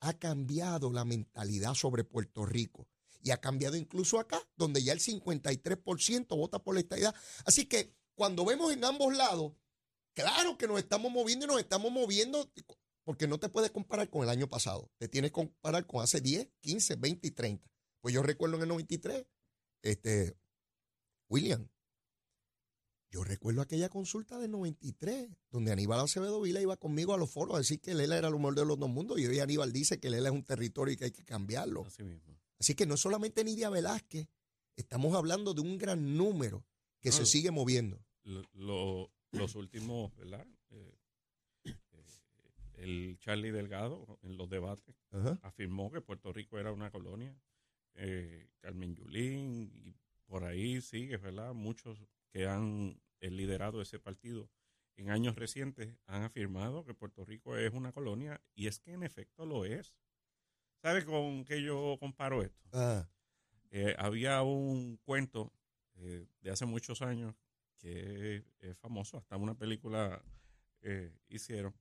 ha 0.00 0.14
cambiado 0.14 0.90
la 0.92 1.04
mentalidad 1.04 1.74
sobre 1.74 2.04
Puerto 2.04 2.44
Rico. 2.44 2.88
Y 3.22 3.30
ha 3.30 3.36
cambiado 3.36 3.76
incluso 3.76 4.18
acá, 4.18 4.42
donde 4.56 4.82
ya 4.82 4.92
el 4.92 4.98
53% 4.98 6.36
vota 6.36 6.58
por 6.58 6.74
la 6.74 6.80
estadidad. 6.80 7.14
Así 7.44 7.66
que 7.66 7.94
cuando 8.14 8.44
vemos 8.44 8.72
en 8.72 8.84
ambos 8.84 9.16
lados, 9.16 9.52
claro 10.14 10.58
que 10.58 10.66
nos 10.66 10.78
estamos 10.78 11.12
moviendo 11.12 11.44
y 11.44 11.48
nos 11.48 11.60
estamos 11.60 11.92
moviendo 11.92 12.50
porque 13.04 13.26
no 13.26 13.38
te 13.38 13.48
puedes 13.48 13.70
comparar 13.70 14.10
con 14.10 14.22
el 14.22 14.28
año 14.28 14.48
pasado. 14.48 14.90
Te 14.98 15.08
tienes 15.08 15.30
que 15.30 15.34
comparar 15.34 15.86
con 15.86 16.02
hace 16.02 16.20
10, 16.20 16.48
15, 16.60 16.96
20 16.96 17.28
y 17.28 17.30
30. 17.30 17.70
Pues 18.00 18.14
yo 18.14 18.22
recuerdo 18.22 18.56
en 18.56 18.62
el 18.62 18.68
93, 18.68 19.24
este, 19.82 20.36
William, 21.32 21.66
yo 23.10 23.24
recuerdo 23.24 23.62
aquella 23.62 23.88
consulta 23.88 24.38
del 24.38 24.50
93, 24.50 25.30
donde 25.50 25.72
Aníbal 25.72 26.00
Acevedo 26.00 26.42
Vila 26.42 26.60
iba 26.60 26.76
conmigo 26.76 27.14
a 27.14 27.16
los 27.16 27.30
foros 27.30 27.54
a 27.54 27.58
decir 27.58 27.80
que 27.80 27.94
Lela 27.94 28.18
era 28.18 28.28
el 28.28 28.34
humor 28.34 28.54
de 28.54 28.66
los 28.66 28.78
dos 28.78 28.90
mundos 28.90 29.18
y 29.18 29.26
hoy 29.26 29.38
Aníbal 29.38 29.72
dice 29.72 29.98
que 29.98 30.10
Lela 30.10 30.28
es 30.28 30.34
un 30.34 30.44
territorio 30.44 30.92
y 30.92 30.98
que 30.98 31.06
hay 31.06 31.10
que 31.10 31.24
cambiarlo. 31.24 31.86
Así, 31.86 32.02
mismo. 32.02 32.38
Así 32.58 32.74
que 32.74 32.84
no 32.84 32.98
solamente 32.98 33.44
Nidia 33.44 33.70
Velázquez, 33.70 34.28
estamos 34.76 35.14
hablando 35.14 35.54
de 35.54 35.62
un 35.62 35.78
gran 35.78 36.18
número 36.18 36.66
que 37.00 37.12
se 37.12 37.24
sigue 37.24 37.50
moviendo. 37.50 38.04
los 38.24 39.54
últimos, 39.54 40.14
¿verdad? 40.16 40.46
Eh, 40.68 40.98
eh, 41.64 41.74
el 42.74 43.18
Charlie 43.20 43.52
Delgado 43.52 44.18
en 44.22 44.36
los 44.36 44.50
debates 44.50 44.94
afirmó 45.40 45.90
que 45.90 46.02
Puerto 46.02 46.30
Rico 46.30 46.58
era 46.58 46.72
una 46.72 46.90
colonia. 46.90 47.34
Eh, 47.94 48.50
Carmen 48.60 48.94
Yulín 48.94 49.70
y 49.74 49.94
por 50.32 50.44
ahí 50.44 50.80
sigue, 50.80 51.18
¿verdad? 51.18 51.52
Muchos 51.52 52.02
que 52.30 52.46
han 52.46 52.98
liderado 53.20 53.82
ese 53.82 53.98
partido 53.98 54.48
en 54.96 55.10
años 55.10 55.36
recientes 55.36 55.94
han 56.06 56.22
afirmado 56.22 56.86
que 56.86 56.94
Puerto 56.94 57.22
Rico 57.26 57.58
es 57.58 57.70
una 57.74 57.92
colonia 57.92 58.40
y 58.54 58.66
es 58.66 58.80
que 58.80 58.94
en 58.94 59.02
efecto 59.02 59.44
lo 59.44 59.66
es. 59.66 59.94
¿Sabe 60.80 61.04
con 61.04 61.44
qué 61.44 61.62
yo 61.62 61.98
comparo 62.00 62.42
esto? 62.42 62.66
Ah. 62.72 63.06
había 63.98 64.40
un 64.40 64.96
cuento 65.04 65.52
eh, 65.96 66.26
de 66.40 66.50
hace 66.50 66.64
muchos 66.64 67.02
años, 67.02 67.34
que 67.76 68.42
es, 68.60 68.78
famoso, 68.78 69.18
hasta 69.18 69.36
una 69.36 69.54
película 69.54 70.24
eh, 70.80 71.14
hicieron, 71.28 71.74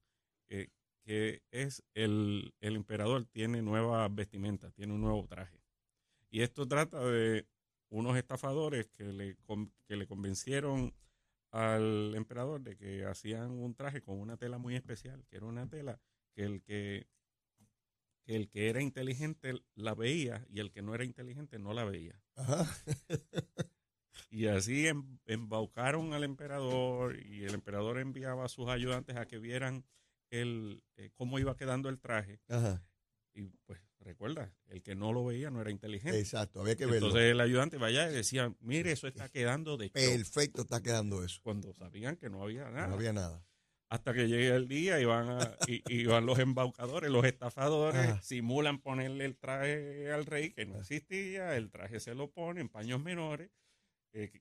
eh, 0.50 0.68
que 1.04 1.42
es 1.52 1.86
el, 1.94 2.54
el 2.60 2.76
emperador 2.76 3.24
tiene 3.28 3.62
nueva 3.62 4.10
vestimenta, 4.10 4.72
tiene 4.72 4.92
un 4.92 5.00
nuevo 5.00 5.26
traje. 5.26 5.64
Y 6.30 6.42
esto 6.42 6.68
trata 6.68 7.00
de 7.00 7.48
unos 7.92 8.18
estafadores 8.18 8.88
que 8.90 9.04
le, 9.04 9.38
que 9.88 9.96
le 9.96 10.08
convencieron 10.08 10.94
al 11.52 12.16
emperador 12.16 12.62
de 12.62 12.78
que 12.78 13.06
hacían 13.06 13.52
un 13.52 13.76
traje 13.76 14.02
con 14.02 14.18
una 14.20 14.38
tela 14.38 14.58
muy 14.58 14.76
especial, 14.76 15.26
que 15.28 15.38
era 15.38 15.46
una 15.46 15.68
tela 15.68 16.00
que 16.34 16.44
el 16.44 16.64
que, 16.64 17.08
que 18.24 18.36
el 18.36 18.50
que 18.50 18.70
era 18.70 18.82
inteligente 18.82 19.62
la 19.76 19.94
veía 19.94 20.46
y 20.50 20.62
el 20.62 20.72
que 20.72 20.82
no 20.82 20.96
era 20.96 21.04
inteligente 21.04 21.60
no 21.60 21.74
la 21.74 21.84
veía. 21.84 22.20
Y 24.30 24.48
así 24.48 24.88
em, 24.88 25.20
embaucaron 25.26 26.14
al 26.14 26.24
emperador 26.24 27.20
y 27.20 27.44
el 27.44 27.54
emperador 27.54 28.00
enviaba 28.00 28.46
a 28.46 28.50
sus 28.50 28.70
ayudantes 28.70 29.18
a 29.18 29.26
que 29.26 29.40
vieran 29.40 29.86
el, 30.30 30.82
eh, 30.96 31.12
cómo 31.16 31.38
iba 31.38 31.58
quedando 31.58 31.90
el 31.90 32.00
traje. 32.00 32.40
Y 33.34 33.44
pues 33.66 33.82
recuerda, 34.02 34.54
El 34.68 34.82
que 34.84 34.96
no 34.96 35.14
lo 35.14 35.26
veía 35.26 35.50
no 35.50 35.62
era 35.62 35.72
inteligente. 35.72 36.20
Exacto, 36.20 36.62
había 36.62 36.76
que 36.76 36.86
verlo. 36.86 37.08
Entonces 37.08 37.32
el 37.32 37.40
ayudante 37.40 37.78
vaya 37.78 38.10
y 38.10 38.14
decía, 38.14 38.54
mire, 38.60 38.92
eso 38.92 39.08
está 39.08 39.30
quedando 39.32 39.78
de 39.78 39.86
show", 39.88 39.94
Perfecto 39.94 40.62
está 40.64 40.82
quedando 40.82 41.24
eso. 41.24 41.40
Cuando 41.44 41.74
sabían 41.74 42.18
que 42.18 42.30
no 42.30 42.44
había 42.44 42.70
nada. 42.70 42.88
No 42.88 42.96
había 42.96 43.14
nada. 43.14 43.46
Hasta 43.90 44.14
que 44.14 44.28
llegue 44.30 44.56
el 44.56 44.68
día 44.70 45.02
y 45.02 45.06
van, 45.06 45.30
a- 45.30 45.58
y, 45.68 45.84
y 45.94 46.06
van 46.06 46.26
los 46.26 46.40
embaucadores, 46.40 47.12
los 47.12 47.26
estafadores, 47.26 48.00
Ajá. 48.02 48.22
simulan 48.22 48.80
ponerle 48.80 49.26
el 49.26 49.36
traje 49.36 50.10
al 50.12 50.26
rey 50.26 50.52
que 50.52 50.66
no 50.66 50.80
existía, 50.80 51.58
el 51.58 51.70
traje 51.70 52.00
se 52.00 52.16
lo 52.16 52.32
pone 52.32 52.62
en 52.62 52.70
paños 52.70 53.02
menores, 53.02 53.52
eh, 54.14 54.32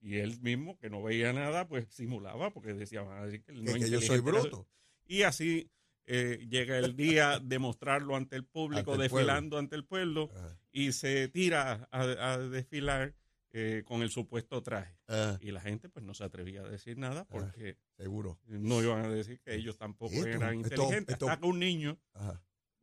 y 0.00 0.16
él 0.16 0.38
mismo, 0.42 0.76
que 0.78 0.90
no 0.90 1.02
veía 1.02 1.32
nada, 1.32 1.68
pues 1.68 1.86
simulaba, 1.88 2.52
porque 2.52 2.74
decía, 2.74 3.02
van 3.02 3.18
a 3.22 3.24
decir 3.26 3.42
que, 3.42 3.52
él 3.52 3.64
no 3.64 3.72
Que, 3.72 3.80
que 3.80 3.88
yo 3.90 4.00
soy 4.02 4.18
bruto. 4.18 4.68
Y 5.06 5.22
así 5.22 5.70
eh, 6.06 6.46
llega 6.50 6.78
el 6.78 6.96
día 6.96 7.38
de 7.42 7.58
mostrarlo 7.58 8.16
ante 8.16 8.36
el 8.36 8.44
público, 8.44 8.92
Ante 8.92 9.04
el 9.06 9.10
desfilando 9.10 9.58
ante 9.58 9.76
el 9.76 9.84
pueblo, 9.84 10.30
y 10.72 10.92
se 10.92 11.28
tira 11.28 11.88
a, 11.90 12.02
a 12.32 12.38
desfilar 12.38 13.14
eh, 13.54 13.82
con 13.84 14.02
el 14.02 14.08
supuesto 14.10 14.62
traje. 14.62 14.96
Y 15.40 15.50
la 15.50 15.60
gente 15.60 15.88
pues 15.90 16.04
no 16.04 16.14
se 16.14 16.24
atrevía 16.24 16.62
a 16.62 16.68
decir 16.68 16.96
nada 16.96 17.26
porque 17.26 17.76
seguro. 17.98 18.40
no 18.46 18.82
iban 18.82 19.04
a 19.04 19.08
decir 19.10 19.40
que 19.40 19.54
ellos 19.54 19.76
tampoco 19.76 20.14
Esto- 20.14 20.26
eran 20.28 20.60
esto- 20.60 20.74
inteligentes. 20.74 21.12
esto- 21.14 21.28
Hasta 21.28 21.40
que 21.40 21.46
un 21.46 21.58
niño 21.58 21.98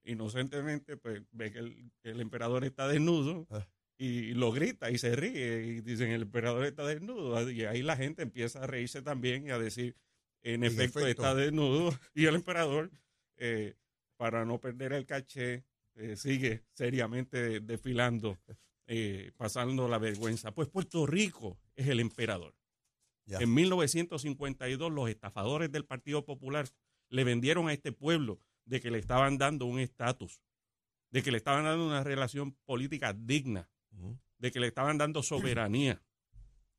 inocentemente 0.03 0.97
pues 0.97 1.21
ve 1.31 1.51
que 1.51 1.59
el, 1.59 1.91
que 2.01 2.09
el 2.11 2.21
emperador 2.21 2.63
está 2.65 2.87
desnudo 2.87 3.47
y 3.97 4.33
lo 4.33 4.51
grita 4.51 4.89
y 4.91 4.97
se 4.97 5.15
ríe 5.15 5.63
y 5.65 5.81
dicen 5.81 6.11
el 6.11 6.21
emperador 6.23 6.65
está 6.65 6.85
desnudo 6.85 7.49
y 7.51 7.65
ahí 7.65 7.81
la 7.81 7.97
gente 7.97 8.21
empieza 8.23 8.63
a 8.63 8.67
reírse 8.67 9.01
también 9.01 9.45
y 9.47 9.49
a 9.51 9.59
decir 9.59 9.95
en, 10.41 10.63
En 10.63 10.71
efecto, 10.71 10.99
efecto. 10.99 11.21
está 11.23 11.35
desnudo 11.35 11.89
y 12.15 12.25
el 12.25 12.35
emperador 12.35 12.91
eh, 13.39 13.75
para 14.17 14.45
no 14.45 14.59
perder 14.59 14.93
el 14.93 15.05
caché 15.05 15.65
eh, 15.95 16.15
sigue 16.15 16.63
seriamente 16.73 17.59
desfilando 17.61 18.37
eh, 18.85 19.31
pasando 19.37 19.87
la 19.87 19.97
vergüenza 19.97 20.51
pues 20.53 20.67
Puerto 20.67 21.05
Rico 21.07 21.57
es 21.75 21.87
el 21.87 21.99
emperador 21.99 22.53
Ya. 23.25 23.37
en 23.39 23.53
1952 23.53 24.91
los 24.91 25.09
estafadores 25.09 25.71
del 25.71 25.85
Partido 25.85 26.25
Popular 26.25 26.67
le 27.09 27.23
vendieron 27.23 27.67
a 27.69 27.73
este 27.73 27.91
pueblo 27.91 28.39
de 28.65 28.81
que 28.81 28.91
le 28.91 28.99
estaban 28.99 29.37
dando 29.37 29.65
un 29.65 29.79
estatus, 29.79 30.41
de 31.11 31.23
que 31.23 31.31
le 31.31 31.37
estaban 31.37 31.63
dando 31.63 31.85
una 31.87 32.03
relación 32.03 32.55
política 32.65 33.13
digna, 33.13 33.67
de 34.37 34.51
que 34.51 34.59
le 34.59 34.67
estaban 34.67 34.97
dando 34.99 35.23
soberanía, 35.23 36.03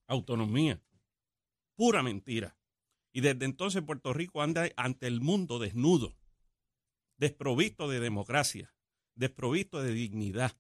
autonomía. 0.07 0.81
Pura 1.75 2.03
mentira. 2.03 2.57
Y 3.13 3.23
desde 3.23 3.45
entonces 3.45 3.83
Puerto 3.83 4.13
Rico 4.13 4.41
anda 4.43 4.69
ante 4.77 5.07
el 5.09 5.21
mundo 5.21 5.59
desnudo, 5.59 6.17
desprovisto 7.21 7.87
de 7.87 8.01
democracia, 8.01 8.75
desprovisto 9.15 9.83
de 9.83 9.93
dignidad. 9.93 10.59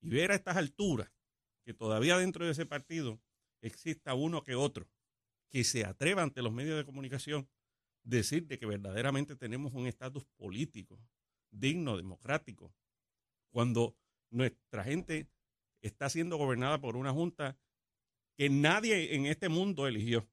Y 0.00 0.10
ver 0.10 0.30
a 0.30 0.36
estas 0.36 0.56
alturas 0.56 1.12
que 1.64 1.74
todavía 1.74 2.16
dentro 2.16 2.46
de 2.46 2.52
ese 2.52 2.64
partido 2.64 3.20
exista 3.60 4.14
uno 4.14 4.42
que 4.42 4.54
otro 4.54 4.88
que 5.50 5.64
se 5.64 5.84
atreva 5.84 6.22
ante 6.22 6.42
los 6.42 6.52
medios 6.52 6.78
de 6.78 6.84
comunicación 6.84 7.50
decir 8.04 8.46
de 8.46 8.58
que 8.58 8.66
verdaderamente 8.66 9.34
tenemos 9.34 9.74
un 9.74 9.88
estatus 9.88 10.24
político 10.36 10.98
digno, 11.50 11.96
democrático, 11.96 12.72
cuando 13.50 13.96
nuestra 14.30 14.84
gente 14.84 15.28
está 15.82 16.08
siendo 16.08 16.36
gobernada 16.36 16.80
por 16.80 16.96
una 16.96 17.12
junta 17.12 17.58
que 18.36 18.48
nadie 18.48 19.16
en 19.16 19.26
este 19.26 19.48
mundo 19.48 19.88
eligió, 19.88 20.30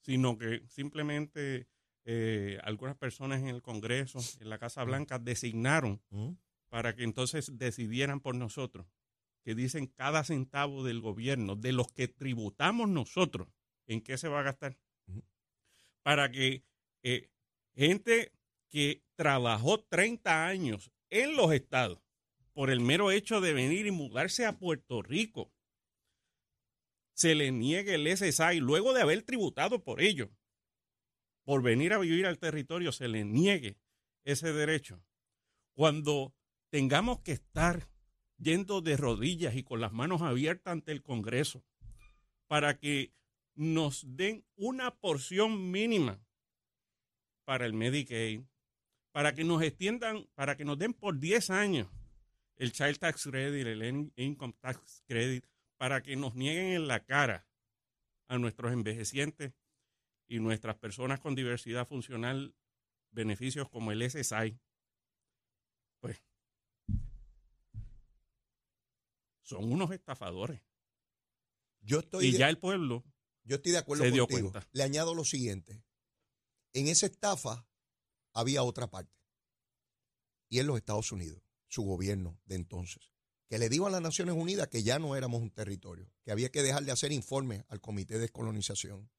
sino 0.00 0.36
que 0.36 0.66
simplemente 0.66 1.68
eh, 2.10 2.58
algunas 2.62 2.96
personas 2.96 3.40
en 3.42 3.48
el 3.48 3.60
Congreso, 3.60 4.20
en 4.40 4.48
la 4.48 4.58
Casa 4.58 4.82
Blanca, 4.82 5.18
designaron 5.18 6.00
Ujú. 6.10 6.38
para 6.70 6.96
que 6.96 7.02
entonces 7.02 7.58
decidieran 7.58 8.20
por 8.20 8.34
nosotros, 8.34 8.86
que 9.44 9.54
dicen 9.54 9.88
cada 9.88 10.24
centavo 10.24 10.84
del 10.84 11.02
gobierno, 11.02 11.54
de 11.54 11.72
los 11.72 11.92
que 11.92 12.08
tributamos 12.08 12.88
nosotros, 12.88 13.48
en 13.86 14.00
qué 14.00 14.16
se 14.16 14.28
va 14.28 14.40
a 14.40 14.44
gastar. 14.44 14.78
Para 16.02 16.30
que 16.30 16.64
eh, 17.02 17.28
gente 17.74 18.32
que 18.70 19.04
trabajó 19.14 19.84
30 19.84 20.46
años 20.46 20.90
en 21.10 21.36
los 21.36 21.52
estados 21.52 22.00
por 22.54 22.70
el 22.70 22.80
mero 22.80 23.10
hecho 23.10 23.42
de 23.42 23.52
venir 23.52 23.86
y 23.86 23.90
mudarse 23.90 24.46
a 24.46 24.58
Puerto 24.58 25.02
Rico, 25.02 25.52
se 27.12 27.34
le 27.34 27.52
niegue 27.52 27.96
el 27.96 28.16
SSI 28.16 28.60
luego 28.60 28.94
de 28.94 29.02
haber 29.02 29.24
tributado 29.24 29.84
por 29.84 30.00
ello, 30.00 30.30
por 31.48 31.62
venir 31.62 31.94
a 31.94 31.98
vivir 31.98 32.26
al 32.26 32.38
territorio, 32.38 32.92
se 32.92 33.08
le 33.08 33.24
niegue 33.24 33.78
ese 34.22 34.52
derecho. 34.52 35.02
Cuando 35.72 36.34
tengamos 36.68 37.20
que 37.20 37.32
estar 37.32 37.88
yendo 38.36 38.82
de 38.82 38.98
rodillas 38.98 39.54
y 39.56 39.62
con 39.62 39.80
las 39.80 39.90
manos 39.90 40.20
abiertas 40.20 40.72
ante 40.72 40.92
el 40.92 41.02
Congreso 41.02 41.64
para 42.48 42.78
que 42.78 43.14
nos 43.54 44.04
den 44.14 44.44
una 44.56 44.94
porción 44.98 45.70
mínima 45.70 46.20
para 47.46 47.64
el 47.64 47.72
Medicaid, 47.72 48.42
para 49.10 49.34
que 49.34 49.42
nos 49.44 49.62
extiendan, 49.62 50.28
para 50.34 50.54
que 50.54 50.66
nos 50.66 50.78
den 50.78 50.92
por 50.92 51.18
10 51.18 51.48
años 51.48 51.88
el 52.56 52.72
Child 52.72 52.98
Tax 52.98 53.24
Credit, 53.24 53.66
el 53.66 53.82
In- 53.84 54.12
Income 54.16 54.52
Tax 54.60 55.02
Credit, 55.08 55.46
para 55.78 56.02
que 56.02 56.14
nos 56.14 56.34
nieguen 56.34 56.74
en 56.74 56.88
la 56.88 57.06
cara 57.06 57.48
a 58.28 58.36
nuestros 58.36 58.70
envejecientes 58.70 59.54
y 60.28 60.38
nuestras 60.38 60.76
personas 60.76 61.20
con 61.20 61.34
diversidad 61.34 61.86
funcional 61.86 62.54
beneficios 63.10 63.68
como 63.68 63.90
el 63.92 64.08
SSI. 64.08 64.58
Pues 66.00 66.22
son 69.42 69.72
unos 69.72 69.90
estafadores. 69.90 70.62
Yo 71.80 72.00
estoy, 72.00 72.26
Y 72.26 72.32
de, 72.32 72.38
ya 72.38 72.48
el 72.48 72.58
pueblo 72.58 73.04
yo 73.48 73.56
estoy 73.56 73.72
de 73.72 73.78
acuerdo 73.78 74.04
se 74.04 74.10
dio 74.10 74.26
contigo. 74.26 74.52
cuenta. 74.52 74.68
Le 74.72 74.82
añado 74.82 75.14
lo 75.14 75.24
siguiente. 75.24 75.82
En 76.74 76.86
esa 76.86 77.06
estafa 77.06 77.66
había 78.34 78.62
otra 78.62 78.90
parte. 78.90 79.16
Y 80.50 80.58
en 80.58 80.66
los 80.66 80.76
Estados 80.76 81.12
Unidos, 81.12 81.42
su 81.66 81.82
gobierno 81.82 82.38
de 82.44 82.56
entonces, 82.56 83.10
que 83.48 83.58
le 83.58 83.70
dijo 83.70 83.86
a 83.86 83.90
las 83.90 84.02
Naciones 84.02 84.34
Unidas 84.34 84.68
que 84.68 84.82
ya 84.82 84.98
no 84.98 85.16
éramos 85.16 85.40
un 85.40 85.50
territorio, 85.50 86.12
que 86.22 86.30
había 86.30 86.50
que 86.50 86.62
dejar 86.62 86.84
de 86.84 86.92
hacer 86.92 87.10
informes 87.10 87.64
al 87.68 87.80
Comité 87.80 88.14
de 88.14 88.20
Descolonización. 88.20 89.10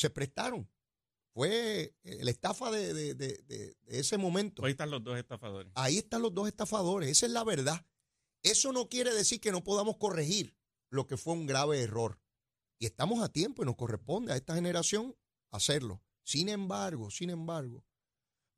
Se 0.00 0.08
prestaron. 0.08 0.66
Fue 1.34 1.94
eh, 2.04 2.24
la 2.24 2.30
estafa 2.30 2.70
de, 2.70 2.94
de- 2.94 3.14
de- 3.14 3.38
de- 3.46 3.74
de 3.82 3.98
ese 4.00 4.16
momento. 4.16 4.64
Ahí 4.64 4.70
están 4.72 4.90
los 4.90 5.04
dos 5.04 5.18
estafadores. 5.18 5.70
Ahí 5.76 5.98
están 5.98 6.22
los 6.22 6.32
dos 6.34 6.48
estafadores, 6.48 7.10
esa 7.10 7.26
es 7.26 7.32
la 7.32 7.44
verdad. 7.44 7.86
Eso 8.42 8.72
no 8.72 8.88
quiere 8.88 9.12
decir 9.12 9.40
que 9.42 9.52
no 9.52 9.62
podamos 9.62 9.98
corregir 9.98 10.56
lo 10.90 11.06
que 11.06 11.18
fue 11.18 11.34
un 11.34 11.46
grave 11.46 11.82
error. 11.82 12.18
Y 12.78 12.86
estamos 12.86 13.22
a 13.22 13.28
tiempo 13.30 13.62
y 13.62 13.66
nos 13.66 13.76
corresponde 13.76 14.32
a 14.32 14.36
esta 14.36 14.54
generación 14.54 15.14
hacerlo. 15.50 16.02
Sin 16.24 16.48
embargo, 16.48 17.10
sin 17.10 17.28
embargo, 17.28 17.84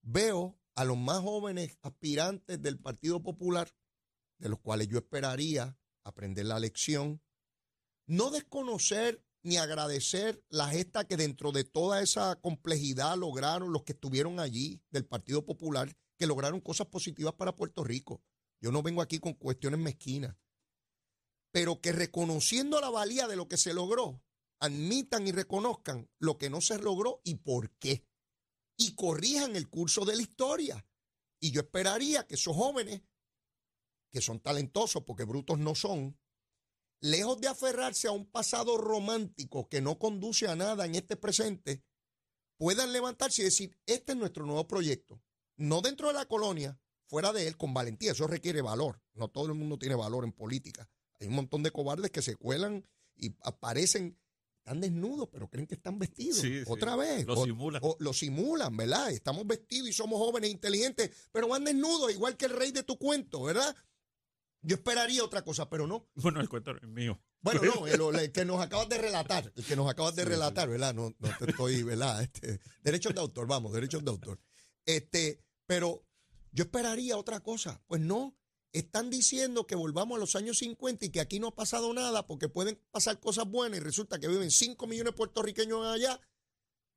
veo 0.02 0.56
a 0.76 0.84
los 0.84 0.96
más 0.96 1.20
jóvenes 1.22 1.76
aspirantes 1.82 2.62
del 2.62 2.78
Partido 2.78 3.20
Popular, 3.20 3.74
de 4.38 4.48
los 4.48 4.60
cuales 4.60 4.86
yo 4.86 4.98
esperaría 4.98 5.76
aprender 6.04 6.46
la 6.46 6.60
lección, 6.60 7.20
no 8.06 8.30
desconocer 8.30 9.24
ni 9.42 9.56
agradecer 9.56 10.44
la 10.48 10.68
gesta 10.68 11.06
que 11.06 11.16
dentro 11.16 11.52
de 11.52 11.64
toda 11.64 12.02
esa 12.02 12.36
complejidad 12.40 13.16
lograron 13.16 13.72
los 13.72 13.82
que 13.82 13.92
estuvieron 13.92 14.40
allí 14.40 14.82
del 14.90 15.04
Partido 15.04 15.44
Popular, 15.44 15.96
que 16.16 16.26
lograron 16.26 16.60
cosas 16.60 16.86
positivas 16.86 17.34
para 17.34 17.56
Puerto 17.56 17.82
Rico. 17.82 18.22
Yo 18.60 18.70
no 18.70 18.82
vengo 18.82 19.02
aquí 19.02 19.18
con 19.18 19.34
cuestiones 19.34 19.80
mezquinas, 19.80 20.36
pero 21.50 21.80
que 21.80 21.92
reconociendo 21.92 22.80
la 22.80 22.90
valía 22.90 23.26
de 23.26 23.36
lo 23.36 23.48
que 23.48 23.56
se 23.56 23.74
logró, 23.74 24.22
admitan 24.60 25.26
y 25.26 25.32
reconozcan 25.32 26.08
lo 26.18 26.38
que 26.38 26.48
no 26.48 26.60
se 26.60 26.78
logró 26.78 27.20
y 27.24 27.36
por 27.36 27.70
qué. 27.78 28.06
Y 28.76 28.94
corrijan 28.94 29.56
el 29.56 29.68
curso 29.68 30.04
de 30.04 30.16
la 30.16 30.22
historia. 30.22 30.86
Y 31.40 31.50
yo 31.50 31.62
esperaría 31.62 32.26
que 32.26 32.36
esos 32.36 32.56
jóvenes, 32.56 33.02
que 34.12 34.20
son 34.20 34.38
talentosos 34.38 35.02
porque 35.02 35.24
brutos 35.24 35.58
no 35.58 35.74
son, 35.74 36.16
lejos 37.02 37.38
de 37.40 37.48
aferrarse 37.48 38.08
a 38.08 38.12
un 38.12 38.24
pasado 38.24 38.78
romántico 38.78 39.68
que 39.68 39.82
no 39.82 39.98
conduce 39.98 40.48
a 40.48 40.56
nada 40.56 40.86
en 40.86 40.94
este 40.94 41.16
presente, 41.16 41.82
puedan 42.56 42.92
levantarse 42.92 43.42
y 43.42 43.44
decir, 43.44 43.76
este 43.86 44.12
es 44.12 44.18
nuestro 44.18 44.46
nuevo 44.46 44.66
proyecto. 44.66 45.20
No 45.56 45.82
dentro 45.82 46.08
de 46.08 46.14
la 46.14 46.24
colonia, 46.26 46.78
fuera 47.06 47.32
de 47.32 47.46
él, 47.46 47.56
con 47.58 47.74
valentía. 47.74 48.12
Eso 48.12 48.26
requiere 48.26 48.62
valor. 48.62 49.02
No 49.14 49.28
todo 49.28 49.46
el 49.46 49.54
mundo 49.54 49.78
tiene 49.78 49.94
valor 49.96 50.24
en 50.24 50.32
política. 50.32 50.88
Hay 51.20 51.26
un 51.26 51.34
montón 51.34 51.62
de 51.62 51.70
cobardes 51.70 52.10
que 52.10 52.22
se 52.22 52.36
cuelan 52.36 52.88
y 53.16 53.34
aparecen, 53.42 54.18
están 54.64 54.80
desnudos, 54.80 55.28
pero 55.30 55.50
creen 55.50 55.66
que 55.66 55.74
están 55.74 55.98
vestidos. 55.98 56.38
Sí, 56.38 56.60
sí. 56.60 56.64
Otra 56.68 56.94
vez. 56.96 57.26
Lo 57.26 57.34
O- 57.34 57.44
simulan. 57.44 57.82
o 57.84 57.96
lo 57.98 58.12
simulan, 58.12 58.76
¿verdad? 58.76 59.10
Estamos 59.10 59.44
vestidos 59.46 59.88
y 59.88 59.92
somos 59.92 60.18
jóvenes 60.20 60.48
e 60.48 60.52
inteligentes, 60.52 61.10
pero 61.32 61.48
van 61.48 61.64
desnudos, 61.64 62.12
igual 62.12 62.36
que 62.36 62.46
el 62.46 62.52
rey 62.52 62.70
de 62.70 62.84
tu 62.84 62.96
cuento, 62.96 63.42
¿verdad? 63.42 63.74
Yo 64.62 64.76
esperaría 64.76 65.24
otra 65.24 65.42
cosa, 65.42 65.68
pero 65.68 65.86
no. 65.86 66.08
Bueno, 66.14 66.40
el 66.40 66.48
cuento 66.48 66.70
es 66.76 66.88
mío. 66.88 67.20
Bueno, 67.40 67.60
no, 67.62 67.86
el, 68.12 68.20
el 68.20 68.32
que 68.32 68.44
nos 68.44 68.60
acabas 68.60 68.88
de 68.88 68.98
relatar, 68.98 69.52
el 69.54 69.64
que 69.64 69.76
nos 69.76 69.90
acabas 69.90 70.14
de 70.14 70.24
relatar, 70.24 70.68
¿verdad? 70.68 70.94
No, 70.94 71.14
no 71.18 71.36
te 71.38 71.50
estoy, 71.50 71.82
¿verdad? 71.82 72.22
Este, 72.22 72.60
derechos 72.82 73.14
de 73.14 73.20
autor, 73.20 73.46
vamos, 73.46 73.72
derechos 73.72 74.04
de 74.04 74.10
autor. 74.10 74.40
Este, 74.86 75.44
pero 75.66 76.04
yo 76.52 76.64
esperaría 76.64 77.16
otra 77.16 77.40
cosa. 77.40 77.82
Pues 77.86 78.00
no, 78.00 78.36
están 78.72 79.10
diciendo 79.10 79.66
que 79.66 79.74
volvamos 79.74 80.16
a 80.16 80.20
los 80.20 80.36
años 80.36 80.58
50 80.58 81.06
y 81.06 81.10
que 81.10 81.20
aquí 81.20 81.40
no 81.40 81.48
ha 81.48 81.54
pasado 81.54 81.92
nada 81.92 82.26
porque 82.26 82.48
pueden 82.48 82.80
pasar 82.90 83.20
cosas 83.20 83.46
buenas 83.46 83.78
y 83.78 83.82
resulta 83.82 84.18
que 84.18 84.28
viven 84.28 84.50
5 84.50 84.86
millones 84.86 85.12
de 85.12 85.16
puertorriqueños 85.16 85.84
allá, 85.86 86.20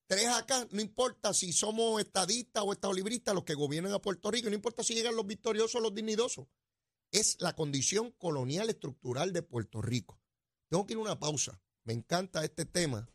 tres 0.08 0.28
acá, 0.28 0.68
no 0.72 0.82
importa 0.82 1.34
si 1.34 1.52
somos 1.52 2.00
estadistas 2.00 2.64
o 2.66 2.72
estadolibristas 2.72 3.34
los 3.34 3.44
que 3.44 3.56
gobiernan 3.56 3.94
a 3.94 4.02
Puerto 4.02 4.32
Rico, 4.32 4.50
no 4.50 4.56
importa 4.56 4.84
si 4.84 4.94
llegan 4.94 5.16
los 5.16 5.26
victoriosos 5.26 5.76
o 5.76 5.80
los 5.80 5.94
dignidosos. 5.94 6.48
Es 7.16 7.38
la 7.40 7.56
condición 7.56 8.12
colonial 8.12 8.70
estructural 8.70 9.32
de 9.32 9.42
Puerto 9.42 9.82
Rico. 9.82 10.20
Tengo 10.68 10.86
que 10.86 10.96
ir 10.96 10.98
a 11.00 11.04
una 11.04 11.18
pausa. 11.18 11.62
Me 11.86 11.94
encanta 11.94 12.44
este 12.44 12.66
tema 12.66 13.10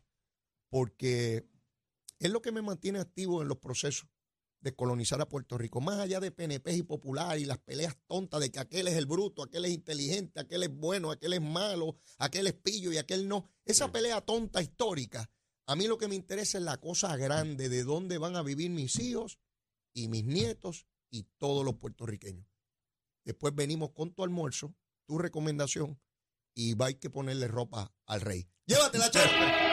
porque 0.71 1.47
es 2.17 2.31
lo 2.31 2.41
que 2.41 2.51
me 2.51 2.63
mantiene 2.63 2.97
activo 2.97 3.43
en 3.43 3.47
los 3.47 3.59
procesos 3.59 4.09
de 4.59 4.73
colonizar 4.75 5.21
a 5.21 5.29
Puerto 5.29 5.55
Rico, 5.55 5.81
más 5.81 5.99
allá 5.99 6.19
de 6.19 6.31
PNP 6.31 6.77
y 6.77 6.81
popular 6.81 7.37
y 7.37 7.45
las 7.45 7.59
peleas 7.59 7.95
tontas 8.07 8.39
de 8.39 8.51
que 8.51 8.57
aquel 8.57 8.87
es 8.87 8.95
el 8.95 9.05
bruto, 9.05 9.43
aquel 9.43 9.65
es 9.65 9.71
inteligente, 9.71 10.39
aquel 10.39 10.63
es 10.63 10.75
bueno, 10.75 11.11
aquel 11.11 11.33
es 11.33 11.41
malo, 11.41 11.99
aquel 12.17 12.47
es 12.47 12.53
pillo 12.53 12.91
y 12.91 12.97
aquel 12.97 13.27
no. 13.27 13.51
Esa 13.65 13.91
pelea 13.91 14.21
tonta 14.21 14.63
histórica, 14.63 15.29
a 15.67 15.75
mí 15.75 15.85
lo 15.85 15.99
que 15.99 16.07
me 16.07 16.15
interesa 16.15 16.57
es 16.57 16.63
la 16.63 16.79
cosa 16.79 17.15
grande 17.17 17.69
de 17.69 17.83
dónde 17.83 18.17
van 18.17 18.35
a 18.35 18.41
vivir 18.41 18.71
mis 18.71 18.97
hijos 18.97 19.37
y 19.93 20.07
mis 20.07 20.25
nietos 20.25 20.87
y 21.11 21.27
todos 21.37 21.63
los 21.63 21.75
puertorriqueños. 21.75 22.50
Después 23.23 23.53
venimos 23.55 23.91
con 23.91 24.13
tu 24.13 24.23
almuerzo, 24.23 24.73
tu 25.05 25.17
recomendación 25.17 25.99
y 26.53 26.73
va 26.73 26.87
a 26.87 26.93
que 26.93 27.09
ponerle 27.09 27.47
ropa 27.47 27.93
al 28.05 28.21
rey. 28.21 28.47
Llévatela, 28.65 29.09
chévere. 29.11 29.70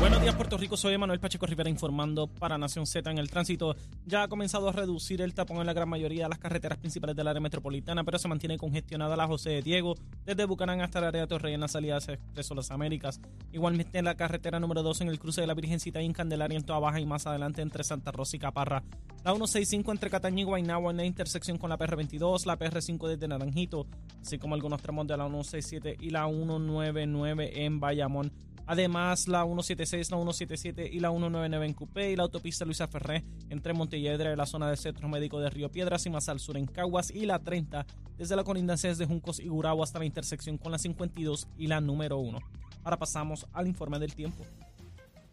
Buenos 0.00 0.22
días, 0.22 0.36
Puerto 0.36 0.56
Rico. 0.56 0.76
Soy 0.76 0.96
Manuel 0.96 1.18
Pacheco 1.18 1.44
Rivera 1.44 1.68
informando 1.68 2.28
para 2.28 2.56
Nación 2.56 2.86
Z. 2.86 3.10
En 3.10 3.18
el 3.18 3.28
tránsito 3.28 3.74
ya 4.06 4.22
ha 4.22 4.28
comenzado 4.28 4.68
a 4.68 4.72
reducir 4.72 5.20
el 5.20 5.34
tapón 5.34 5.58
en 5.58 5.66
la 5.66 5.72
gran 5.72 5.88
mayoría 5.88 6.22
de 6.24 6.28
las 6.28 6.38
carreteras 6.38 6.78
principales 6.78 7.16
del 7.16 7.26
área 7.26 7.40
metropolitana, 7.40 8.04
pero 8.04 8.16
se 8.16 8.28
mantiene 8.28 8.58
congestionada 8.58 9.16
la 9.16 9.26
José 9.26 9.50
de 9.50 9.62
Diego, 9.62 9.96
desde 10.24 10.44
Bucanán 10.44 10.80
hasta 10.82 11.00
el 11.00 11.06
área 11.06 11.22
de 11.22 11.26
Torrey 11.26 11.52
en 11.52 11.60
la 11.60 11.66
salida 11.66 11.96
hacia 11.96 12.14
Expreso 12.14 12.54
Las 12.54 12.70
Américas. 12.70 13.20
Igualmente 13.52 13.98
en 13.98 14.04
la 14.04 14.14
carretera 14.14 14.60
número 14.60 14.84
2 14.84 15.00
en 15.00 15.08
el 15.08 15.18
cruce 15.18 15.40
de 15.40 15.48
la 15.48 15.54
Virgencita 15.54 16.00
y 16.00 16.06
en 16.06 16.12
Candelaria 16.12 16.56
en 16.56 16.64
Toa 16.64 16.78
Baja 16.78 17.00
y 17.00 17.06
más 17.06 17.26
adelante 17.26 17.60
entre 17.60 17.82
Santa 17.82 18.12
Rosa 18.12 18.36
y 18.36 18.38
Caparra. 18.38 18.84
La 19.24 19.32
165 19.32 19.90
entre 19.90 20.10
Cataña 20.10 20.42
y 20.42 20.44
Guaynabo 20.44 20.92
en 20.92 20.98
la 20.98 21.04
intersección 21.06 21.58
con 21.58 21.70
la 21.70 21.78
PR22, 21.78 22.46
la 22.46 22.56
PR5 22.56 23.08
desde 23.08 23.26
Naranjito, 23.26 23.88
así 24.22 24.38
como 24.38 24.54
algunos 24.54 24.80
tramos 24.80 25.08
de 25.08 25.16
la 25.16 25.24
167 25.24 25.96
y 25.98 26.10
la 26.10 26.28
199 26.28 27.64
en 27.64 27.80
Bayamón. 27.80 28.32
Además, 28.68 29.28
la 29.28 29.44
176, 29.44 30.10
la 30.10 30.18
177 30.18 30.90
y 30.92 31.00
la 31.00 31.08
199 31.08 31.64
en 31.64 31.72
Cupé 31.72 32.12
y 32.12 32.16
la 32.16 32.24
autopista 32.24 32.66
Luisa 32.66 32.86
Ferré 32.86 33.24
entre 33.48 33.72
Montelledre, 33.72 34.36
la 34.36 34.44
zona 34.44 34.68
del 34.68 34.76
Centro 34.76 35.08
Médico 35.08 35.40
de 35.40 35.48
Río 35.48 35.72
Piedras 35.72 36.04
y 36.04 36.10
más 36.10 36.28
al 36.28 36.38
sur 36.38 36.58
en 36.58 36.66
Caguas 36.66 37.10
y 37.10 37.24
la 37.24 37.38
30 37.38 37.86
desde 38.18 38.36
la 38.36 38.44
colindancia 38.44 38.94
de 38.94 39.06
Juncos 39.06 39.40
y 39.40 39.48
Gurabo 39.48 39.82
hasta 39.82 39.98
la 39.98 40.04
intersección 40.04 40.58
con 40.58 40.70
la 40.70 40.78
52 40.78 41.48
y 41.56 41.66
la 41.66 41.80
número 41.80 42.18
1. 42.18 42.38
Ahora 42.84 42.98
pasamos 42.98 43.46
al 43.54 43.66
informe 43.66 43.98
del 43.98 44.14
tiempo. 44.14 44.44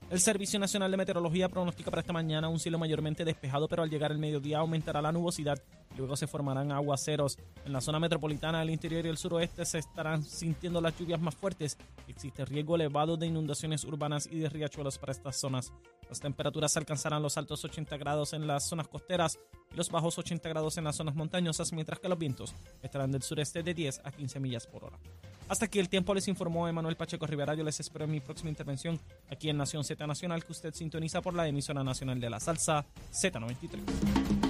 El 0.10 0.22
Servicio 0.22 0.58
Nacional 0.58 0.92
de 0.92 0.96
Meteorología 0.96 1.50
pronostica 1.50 1.92
para 1.92 2.00
esta 2.00 2.14
mañana 2.14 2.48
un 2.48 2.60
cielo 2.60 2.80
mayormente 2.80 3.26
despejado, 3.26 3.68
pero 3.68 3.84
al 3.84 3.90
llegar 3.90 4.14
el 4.14 4.18
mediodía 4.18 4.60
aumentará 4.60 5.02
la 5.02 5.12
nubosidad 5.12 5.62
y 5.85 5.85
luego 5.98 6.16
se 6.16 6.28
formarán 6.28 6.72
aguaceros. 6.72 7.38
En 7.66 7.74
la 7.74 7.82
zona 7.82 8.00
metropolitana, 8.00 8.62
el 8.62 8.70
interior 8.70 9.06
y 9.06 9.10
el 9.10 9.18
suroeste 9.18 9.66
se 9.66 9.80
estarán 9.80 10.24
sintiendo 10.24 10.82
las 10.82 10.98
lluvias 10.98 11.20
más 11.20 11.36
fuertes. 11.36 11.78
Existe 12.08 12.46
riesgo 12.46 12.76
elevado 12.76 13.18
de 13.18 13.28
inundaciones 13.28 13.84
urbanas 13.84 14.28
y 14.32 14.40
de 14.40 14.50
riachuelos 14.50 14.98
para 14.98 15.12
estas 15.12 15.38
zonas. 15.38 15.72
Las 16.10 16.20
temperaturas 16.20 16.78
alcanzarán 16.78 17.24
los 17.24 17.38
altos 17.38 17.64
80 17.66 17.98
grados 17.98 18.34
en 18.34 18.46
las 18.48 18.68
zonas 18.68 18.88
costeras 18.88 19.40
y 19.72 19.76
los 19.76 19.90
bajos 19.90 20.18
80 20.18 20.48
grados 20.50 20.78
en 20.78 20.84
las 20.84 20.96
zonas 20.96 21.16
montañosas, 21.16 21.74
mientras 21.74 22.00
que 22.00 22.10
los 22.10 22.20
vientos 22.20 22.54
estarán 22.84 23.12
del 23.12 23.24
sureste 23.24 23.64
de 23.64 23.74
10 23.74 24.02
a 24.04 24.12
15 24.12 24.40
millas 24.40 24.68
por 24.68 24.86
hora. 24.86 25.00
Hasta 25.48 25.66
aquí 25.66 25.80
el 25.80 25.90
tiempo 25.90 26.14
les 26.14 26.28
informó 26.28 26.68
Emanuel 26.68 26.96
Pacheco 26.96 27.28
Rivera. 27.28 27.54
Yo 27.54 27.64
les 27.64 27.80
espero 27.80 28.06
en 28.06 28.12
mi 28.12 28.20
próxima 28.20 28.50
intervención 28.50 29.00
aquí 29.30 29.50
en 29.50 29.58
Nación 29.58 29.84
Z 29.84 30.06
Nacional, 30.08 30.44
que 30.44 30.52
usted 30.52 30.74
sintoniza 30.74 31.22
por 31.22 31.34
la 31.34 31.48
emisora 31.48 31.84
nacional 31.84 32.20
de 32.20 32.30
la 32.30 32.40
salsa 32.40 32.86
Z93. 33.12 34.45